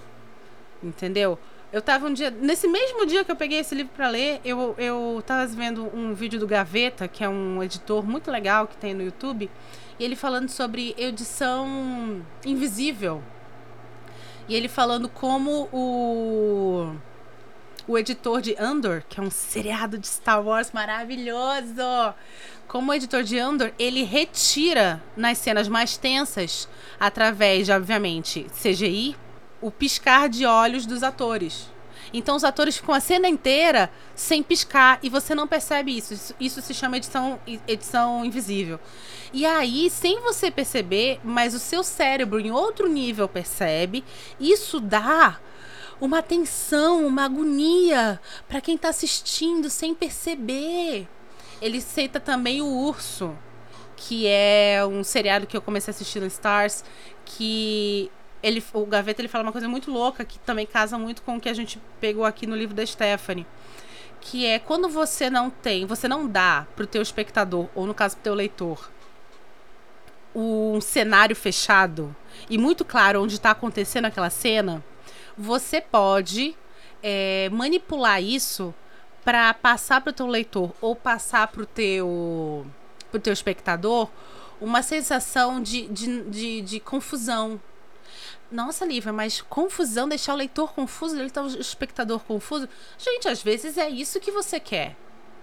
entendeu? 0.83 1.39
Eu 1.73 1.81
tava 1.81 2.07
um 2.07 2.13
dia, 2.13 2.31
nesse 2.31 2.69
mesmo 2.69 3.07
dia 3.07 3.25
que 3.25 3.31
eu 3.31 3.37
peguei 3.37 3.61
esse 3.61 3.75
livro 3.75 3.93
para 3.95 4.09
ler, 4.09 4.41
eu, 4.45 4.75
eu 4.77 5.23
tava 5.27 5.47
vendo 5.47 5.85
um 5.95 6.13
vídeo 6.15 6.39
do 6.39 6.47
Gaveta, 6.47 7.09
que 7.09 7.25
é 7.25 7.29
um 7.29 7.63
editor 7.63 8.07
muito 8.07 8.31
legal 8.31 8.67
que 8.67 8.77
tem 8.77 8.93
no 8.93 9.03
YouTube, 9.03 9.51
e 9.99 10.05
ele 10.05 10.17
falando 10.17 10.49
sobre 10.49 10.95
edição 10.97 12.25
invisível. 12.45 13.23
E 14.49 14.55
ele 14.55 14.69
falando 14.69 15.09
como 15.09 15.69
o 15.73 16.95
o 17.89 17.97
editor 17.97 18.43
de 18.43 18.55
Andor, 18.59 19.03
que 19.09 19.19
é 19.19 19.23
um 19.23 19.31
seriado 19.31 19.97
de 19.97 20.07
Star 20.07 20.43
Wars 20.45 20.73
maravilhoso. 20.73 22.15
Como 22.69 22.91
o 22.91 22.95
editor 22.95 23.23
de 23.23 23.39
Andor, 23.39 23.73
ele 23.79 24.03
retira 24.03 25.03
nas 25.17 25.39
cenas 25.39 25.69
mais 25.69 25.97
tensas, 25.97 26.69
através 27.01 27.65
de, 27.65 27.73
obviamente, 27.73 28.47
CGI, 28.61 29.17
o 29.59 29.71
piscar 29.71 30.29
de 30.29 30.45
olhos 30.45 30.85
dos 30.85 31.03
atores. 31.03 31.73
Então 32.13 32.37
os 32.37 32.45
atores 32.45 32.77
ficam 32.77 32.95
a 32.95 33.01
cena 33.01 33.29
inteira 33.29 33.91
sem 34.15 34.43
piscar 34.43 34.99
e 35.03 35.09
você 35.09 35.35
não 35.35 35.47
percebe 35.47 35.97
isso. 35.97 36.15
Isso, 36.15 36.35
isso 36.41 36.63
se 36.63 36.75
chama 36.75 36.97
edição, 36.97 37.41
edição 37.67 38.25
invisível. 38.25 38.81
E 39.33 39.45
aí, 39.45 39.91
sem 39.91 40.21
você 40.21 40.51
perceber, 40.51 41.21
mas 41.23 41.55
o 41.55 41.59
seu 41.59 41.83
cérebro 41.83 42.41
em 42.41 42.51
outro 42.51 42.89
nível 42.89 43.29
percebe, 43.29 44.05
isso 44.41 44.81
dá 44.81 45.39
uma 46.01 46.23
tensão, 46.23 47.07
uma 47.07 47.25
agonia 47.25 48.21
para 48.49 48.61
quem 48.61 48.79
tá 48.79 48.89
assistindo 48.89 49.69
sem 49.69 49.95
perceber. 49.95 51.09
Ele 51.61 51.81
cita 51.81 52.21
também 52.21 52.63
o 52.63 52.67
Urso, 52.67 53.37
que 53.97 54.27
é 54.27 54.81
um 54.87 55.03
seriado 55.03 55.47
que 55.47 55.57
eu 55.57 55.63
comecei 55.63 55.91
a 55.91 55.95
assistir 55.95 56.21
no 56.21 56.27
Stars, 56.27 56.85
que 57.25 58.11
ele, 58.43 58.63
o 58.73 58.87
Gaveta 58.87 59.21
ele 59.21 59.29
fala 59.29 59.45
uma 59.45 59.53
coisa 59.53 59.69
muito 59.69 59.91
louca 59.91 60.25
que 60.25 60.39
também 60.39 60.67
casa 60.67 60.99
muito 60.99 61.23
com 61.23 61.37
o 61.37 61.41
que 61.41 61.49
a 61.49 61.55
gente 61.55 61.81
pegou 62.01 62.25
aqui 62.25 62.47
no 62.47 62.57
livro 62.57 62.75
da 62.75 62.85
Stephanie, 62.85 63.47
que 64.21 64.47
é 64.47 64.59
quando 64.59 64.89
você 64.89 65.31
não 65.31 65.51
tem, 65.51 65.87
você 65.87 66.09
não 66.09 66.27
dá 66.27 66.67
pro 66.77 66.87
teu 66.87 67.03
espectador 67.03 67.69
ou 67.75 67.87
no 67.87 67.95
caso 67.95 68.17
pro 68.17 68.25
teu 68.25 68.35
leitor 68.35 68.91
um 70.35 70.81
cenário 70.81 71.35
fechado 71.35 72.15
e 72.49 72.59
muito 72.59 72.85
claro 72.85 73.23
onde 73.23 73.35
está 73.35 73.51
acontecendo 73.51 74.05
aquela 74.05 74.31
cena, 74.31 74.85
você 75.37 75.81
pode 75.81 76.57
é, 77.03 77.49
manipular 77.51 78.23
isso 78.23 78.75
para 79.25 79.53
passar 79.55 80.01
para 80.01 80.11
o 80.11 80.13
teu 80.13 80.27
leitor 80.27 80.73
ou 80.81 80.95
passar 80.95 81.49
para 81.49 81.63
o 81.63 81.67
teu, 81.67 82.67
pro 83.11 83.21
teu 83.21 83.33
espectador 83.33 84.09
uma 84.61 84.83
sensação 84.83 85.63
de, 85.63 85.87
de, 85.89 86.23
de, 86.25 86.61
de 86.63 86.81
confusão. 86.81 87.61
Nossa, 88.51 88.87
Lívia, 88.87 89.13
mas 89.13 89.43
confusão, 89.43 90.09
deixar 90.09 90.33
o 90.33 90.37
leitor 90.37 90.73
confuso, 90.73 91.17
deixar 91.17 91.43
o 91.43 91.61
espectador 91.61 92.21
confuso. 92.21 92.69
Gente, 92.97 93.29
às 93.29 93.43
vezes 93.43 93.77
é 93.77 93.89
isso 93.91 94.19
que 94.21 94.31
você 94.31 94.59
quer. 94.59 94.97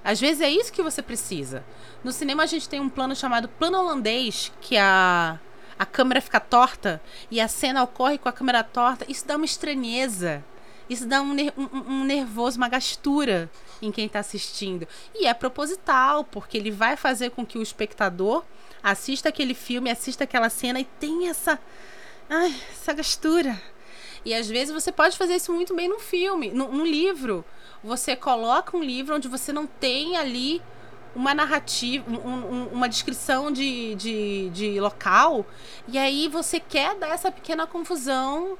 Às 0.03 0.19
vezes 0.19 0.41
é 0.41 0.49
isso 0.49 0.71
que 0.71 0.81
você 0.81 1.01
precisa. 1.01 1.63
No 2.03 2.11
cinema 2.11 2.43
a 2.43 2.45
gente 2.45 2.69
tem 2.69 2.79
um 2.79 2.89
plano 2.89 3.15
chamado 3.15 3.47
plano 3.47 3.77
holandês, 3.77 4.51
que 4.61 4.77
a, 4.77 5.39
a 5.77 5.85
câmera 5.85 6.21
fica 6.21 6.39
torta 6.39 7.01
e 7.29 7.39
a 7.39 7.47
cena 7.47 7.83
ocorre 7.83 8.17
com 8.17 8.29
a 8.29 8.33
câmera 8.33 8.63
torta. 8.63 9.05
Isso 9.07 9.25
dá 9.27 9.35
uma 9.35 9.45
estranheza. 9.45 10.43
Isso 10.89 11.07
dá 11.07 11.21
um, 11.21 11.35
um, 11.57 11.69
um 11.87 12.03
nervoso, 12.03 12.57
uma 12.57 12.69
gastura 12.69 13.49
em 13.81 13.91
quem 13.91 14.05
está 14.05 14.19
assistindo. 14.19 14.87
E 15.13 15.25
é 15.25 15.33
proposital, 15.33 16.23
porque 16.23 16.57
ele 16.57 16.71
vai 16.71 16.95
fazer 16.95 17.31
com 17.31 17.45
que 17.45 17.57
o 17.57 17.61
espectador 17.61 18.43
assista 18.83 19.29
aquele 19.29 19.55
filme, 19.55 19.89
assista 19.89 20.23
aquela 20.23 20.49
cena 20.49 20.79
e 20.79 20.85
tenha 20.85 21.31
essa, 21.31 21.59
ai, 22.29 22.55
essa 22.71 22.93
gastura. 22.93 23.61
E 24.23 24.33
às 24.33 24.49
vezes 24.49 24.73
você 24.73 24.91
pode 24.91 25.17
fazer 25.17 25.35
isso 25.35 25.53
muito 25.53 25.75
bem 25.75 25.87
num 25.87 25.99
filme, 25.99 26.49
num, 26.49 26.71
num 26.71 26.85
livro. 26.85 27.45
Você 27.83 28.15
coloca 28.15 28.75
um 28.75 28.83
livro 28.83 29.15
onde 29.15 29.27
você 29.27 29.53
não 29.53 29.67
tem 29.67 30.17
ali 30.17 30.61
uma 31.15 31.33
narrativa, 31.33 32.09
um, 32.09 32.29
um, 32.29 32.67
uma 32.73 32.89
descrição 32.89 33.51
de, 33.51 33.95
de, 33.95 34.49
de 34.49 34.79
local, 34.79 35.45
e 35.87 35.97
aí 35.97 36.27
você 36.27 36.59
quer 36.59 36.95
dar 36.95 37.09
essa 37.09 37.31
pequena 37.31 37.65
confusão 37.65 38.57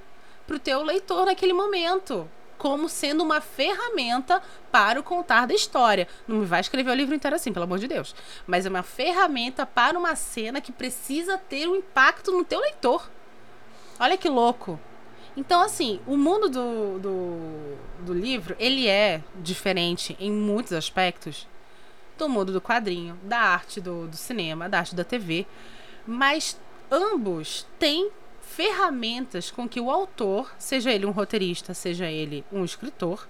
pro 0.47 0.58
teu 0.58 0.82
leitor 0.82 1.25
naquele 1.25 1.51
momento 1.51 2.30
como 2.58 2.88
sendo 2.88 3.21
uma 3.21 3.41
ferramenta 3.41 4.41
para 4.71 4.99
o 4.99 5.04
contar 5.04 5.45
da 5.45 5.54
história. 5.54 6.08
Não 6.28 6.38
me 6.38 6.45
vai 6.45 6.62
escrever 6.62 6.89
o 6.89 6.95
livro 6.95 7.13
inteiro 7.13 7.36
assim, 7.36 7.51
pelo 7.51 7.65
amor 7.65 7.80
de 7.80 7.88
Deus. 7.88 8.15
Mas 8.47 8.65
é 8.65 8.69
uma 8.69 8.82
ferramenta 8.82 9.65
para 9.65 9.99
uma 9.99 10.15
cena 10.15 10.62
que 10.62 10.71
precisa 10.71 11.38
ter 11.38 11.67
um 11.67 11.75
impacto 11.75 12.32
no 12.32 12.43
teu 12.43 12.60
leitor. 12.60 13.10
Olha 14.00 14.18
que 14.18 14.30
louco. 14.30 14.80
Então, 15.38 15.62
assim, 15.62 16.00
o 16.08 16.16
mundo 16.16 16.50
do, 16.50 17.00
do, 17.00 18.06
do 18.06 18.14
livro, 18.14 18.56
ele 18.60 18.88
é 18.88 19.22
diferente 19.36 20.16
em 20.20 20.32
muitos 20.32 20.74
aspectos 20.74 21.48
do 22.18 22.30
mundo 22.30 22.54
do 22.54 22.62
quadrinho, 22.62 23.20
da 23.24 23.40
arte 23.40 23.82
do, 23.82 24.08
do 24.08 24.16
cinema, 24.16 24.70
da 24.70 24.80
arte 24.80 24.96
da 24.96 25.04
TV. 25.04 25.46
Mas 26.08 26.58
ambos 26.90 27.68
têm 27.78 28.12
ferramentas 28.42 29.52
com 29.52 29.68
que 29.68 29.82
o 29.82 29.92
autor, 29.92 30.54
seja 30.58 30.92
ele 30.92 31.06
um 31.06 31.12
roteirista, 31.12 31.74
seja 31.74 32.06
ele 32.06 32.46
um 32.52 32.64
escritor, 32.64 33.28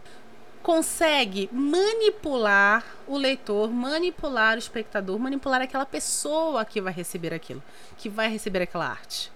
consegue 0.62 1.50
manipular 1.52 2.84
o 3.08 3.18
leitor, 3.18 3.72
manipular 3.72 4.56
o 4.56 4.60
espectador, 4.60 5.18
manipular 5.20 5.62
aquela 5.62 5.86
pessoa 5.86 6.66
que 6.66 6.82
vai 6.82 6.92
receber 6.92 7.34
aquilo, 7.34 7.64
que 7.98 8.10
vai 8.10 8.30
receber 8.30 8.64
aquela 8.64 8.88
arte, 8.88 9.32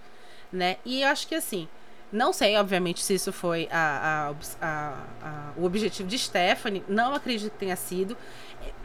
né? 0.51 0.77
E 0.85 1.01
eu 1.01 1.07
acho 1.09 1.27
que 1.27 1.35
assim, 1.35 1.67
não 2.11 2.33
sei, 2.33 2.57
obviamente, 2.57 3.03
se 3.03 3.13
isso 3.13 3.31
foi 3.31 3.69
a, 3.71 4.33
a, 4.59 4.95
a, 5.21 5.51
o 5.55 5.63
objetivo 5.63 6.09
de 6.09 6.17
Stephanie, 6.17 6.83
não 6.87 7.13
acredito 7.13 7.51
que 7.51 7.59
tenha 7.59 7.75
sido, 7.75 8.17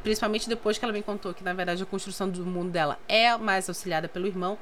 principalmente 0.02 0.48
depois 0.48 0.76
que 0.76 0.84
ela 0.84 0.92
me 0.92 1.02
contou 1.02 1.32
que 1.32 1.42
na 1.42 1.54
verdade 1.54 1.82
a 1.82 1.86
construção 1.86 2.28
do 2.28 2.44
mundo 2.44 2.70
dela 2.70 2.98
é 3.08 3.36
mais 3.36 3.68
auxiliada 3.68 4.08
pelo 4.08 4.26
irmão. 4.26 4.58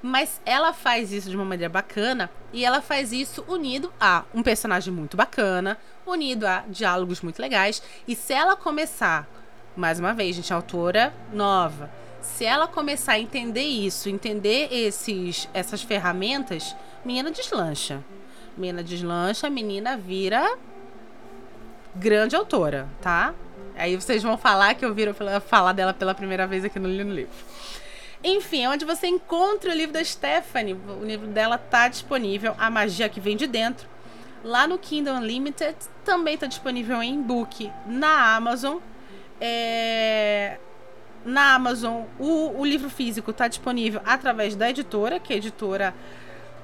Mas 0.00 0.38
ela 0.44 0.74
faz 0.74 1.12
isso 1.12 1.30
de 1.30 1.34
uma 1.34 1.46
maneira 1.46 1.72
bacana 1.72 2.30
e 2.52 2.62
ela 2.62 2.82
faz 2.82 3.10
isso 3.10 3.42
unido 3.48 3.90
a 3.98 4.24
um 4.34 4.42
personagem 4.42 4.92
muito 4.92 5.16
bacana, 5.16 5.78
unido 6.06 6.46
a 6.46 6.62
diálogos 6.68 7.22
muito 7.22 7.40
legais. 7.40 7.82
E 8.06 8.14
se 8.14 8.34
ela 8.34 8.54
começar, 8.54 9.26
mais 9.74 9.98
uma 9.98 10.12
vez, 10.12 10.36
gente, 10.36 10.52
autora 10.52 11.12
nova, 11.32 11.90
se 12.24 12.44
ela 12.44 12.66
começar 12.66 13.12
a 13.12 13.20
entender 13.20 13.62
isso, 13.62 14.08
entender 14.08 14.68
esses, 14.72 15.48
essas 15.52 15.82
ferramentas, 15.82 16.74
menina 17.04 17.30
deslancha. 17.30 18.02
Menina 18.56 18.82
deslancha, 18.82 19.50
menina 19.50 19.96
vira 19.96 20.56
grande 21.94 22.34
autora, 22.34 22.88
tá? 23.00 23.34
Aí 23.76 23.94
vocês 23.96 24.22
vão 24.22 24.38
falar 24.38 24.74
que 24.74 24.84
eu 24.84 24.94
viro 24.94 25.14
falar 25.46 25.72
dela 25.72 25.92
pela 25.92 26.14
primeira 26.14 26.46
vez 26.46 26.64
aqui 26.64 26.78
no 26.78 26.88
Livro. 26.88 27.28
Enfim, 28.22 28.64
é 28.64 28.70
onde 28.70 28.84
você 28.84 29.06
encontra 29.06 29.70
o 29.70 29.74
livro 29.74 29.92
da 29.92 30.02
Stephanie. 30.02 30.74
O 30.74 31.04
livro 31.04 31.26
dela 31.26 31.58
tá 31.58 31.88
disponível, 31.88 32.54
A 32.58 32.70
Magia 32.70 33.08
que 33.08 33.20
Vem 33.20 33.36
de 33.36 33.46
Dentro. 33.46 33.86
Lá 34.42 34.66
no 34.66 34.78
Kindle 34.78 35.14
Unlimited 35.16 35.76
também 36.04 36.34
está 36.34 36.46
disponível 36.46 37.02
em 37.02 37.20
e-book 37.20 37.70
na 37.86 38.34
Amazon. 38.34 38.78
É... 39.40 40.58
Na 41.24 41.54
Amazon, 41.54 42.02
o, 42.18 42.60
o 42.60 42.64
livro 42.64 42.90
físico 42.90 43.30
está 43.30 43.48
disponível 43.48 44.00
através 44.04 44.54
da 44.54 44.68
editora, 44.68 45.18
que 45.18 45.32
é 45.32 45.36
a 45.36 45.38
editora 45.38 45.94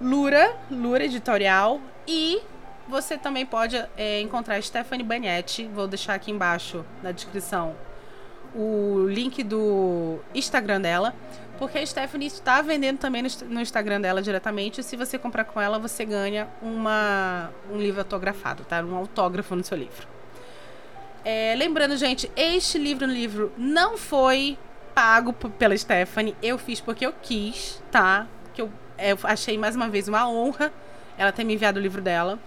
Lura, 0.01 0.55
Lura 0.70 1.05
Editorial. 1.05 1.81
E 2.07 2.40
você 2.87 3.16
também 3.16 3.46
pode 3.46 3.83
é, 3.96 4.20
encontrar 4.20 4.61
Stephanie 4.62 5.05
Bagnetti. 5.05 5.64
Vou 5.75 5.87
deixar 5.87 6.14
aqui 6.14 6.31
embaixo 6.31 6.85
na 7.03 7.12
descrição 7.12 7.75
o 8.55 9.07
link 9.09 9.42
do 9.42 10.18
Instagram 10.35 10.81
dela. 10.81 11.14
Porque 11.59 11.79
a 11.79 11.87
Stephanie 11.87 12.27
está 12.27 12.62
vendendo 12.62 12.99
também 12.99 13.23
no 13.49 13.61
Instagram 13.61 14.01
dela 14.01 14.23
diretamente. 14.23 14.81
E 14.81 14.85
se 14.85 14.96
você 14.96 15.18
comprar 15.18 15.44
com 15.44 15.61
ela, 15.61 15.79
você 15.79 16.05
ganha 16.05 16.49
uma, 16.62 17.51
um 17.70 17.77
livro 17.77 18.01
autografado, 18.01 18.64
tá? 18.64 18.83
Um 18.83 18.96
autógrafo 18.96 19.55
no 19.55 19.62
seu 19.62 19.77
livro. 19.77 20.20
É, 21.25 21.55
lembrando, 21.57 21.97
gente, 21.97 22.31
este 22.37 22.79
livro 22.79 23.07
no 23.07 23.13
livro 23.13 23.53
não 23.57 23.99
foi 23.99 24.59
pago 24.95 25.33
pela 25.33 25.77
Stephanie. 25.77 26.35
Eu 26.43 26.59
fiz 26.59 26.81
porque 26.81 27.05
eu 27.05 27.13
quis, 27.23 27.83
tá? 27.91 28.27
Que 28.55 28.63
eu, 28.63 28.71
eu 28.99 29.19
achei 29.25 29.59
mais 29.59 29.77
uma 29.77 29.89
vez 29.89 30.09
uma 30.09 30.29
honra 30.29 30.73
ela 31.17 31.33
ter 31.33 31.45
me 31.45 31.55
enviado 31.55 31.79
o 31.79 31.83
livro 31.83 32.01
dela. 32.01 32.39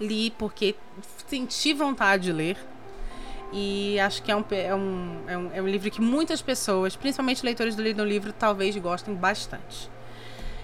Li 0.00 0.30
porque 0.30 0.74
senti 1.26 1.74
vontade 1.74 2.24
de 2.24 2.32
ler. 2.32 2.56
E 3.52 4.00
acho 4.00 4.22
que 4.22 4.32
é 4.32 4.36
um, 4.36 4.44
é 4.50 4.74
um, 4.74 5.16
é 5.26 5.38
um, 5.38 5.50
é 5.56 5.62
um 5.62 5.68
livro 5.68 5.90
que 5.90 6.00
muitas 6.00 6.40
pessoas, 6.40 6.96
principalmente 6.96 7.44
leitores 7.44 7.76
do 7.76 7.82
Livro, 7.82 8.32
talvez 8.32 8.74
gostem 8.78 9.14
bastante. 9.14 9.90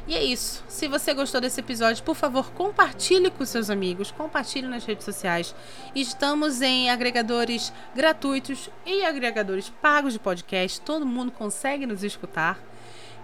E 0.09 0.17
é 0.17 0.25
isso. 0.25 0.65
Se 0.69 0.89
você 0.89 1.13
gostou 1.13 1.39
desse 1.39 1.61
episódio, 1.61 2.03
por 2.03 2.17
favor, 2.17 2.51
compartilhe 2.53 3.31
com 3.31 3.45
seus 3.45 3.69
amigos, 3.69 4.11
compartilhe 4.11 4.67
nas 4.67 4.87
redes 4.87 5.05
sociais. 5.05 5.55
Estamos 5.95 6.63
em 6.63 6.89
agregadores 6.89 7.71
gratuitos 7.95 8.71
e 8.87 9.05
agregadores 9.05 9.69
pagos 9.83 10.15
de 10.15 10.19
podcast. 10.19 10.81
Todo 10.81 11.05
mundo 11.05 11.31
consegue 11.31 11.85
nos 11.85 12.03
escutar. 12.03 12.59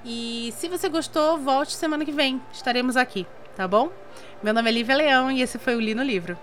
E 0.04 0.52
se 0.58 0.68
você 0.68 0.90
gostou, 0.90 1.38
volte 1.38 1.72
semana 1.72 2.04
que 2.04 2.12
vem. 2.12 2.38
Estaremos 2.52 2.98
aqui, 2.98 3.26
tá 3.56 3.66
bom? 3.66 3.90
Meu 4.42 4.52
nome 4.52 4.68
é 4.68 4.72
Lívia 4.74 4.94
Leão 4.94 5.30
e 5.30 5.40
esse 5.40 5.58
foi 5.58 5.74
o 5.76 5.80
Li 5.80 5.94
no 5.94 6.02
Livro. 6.02 6.38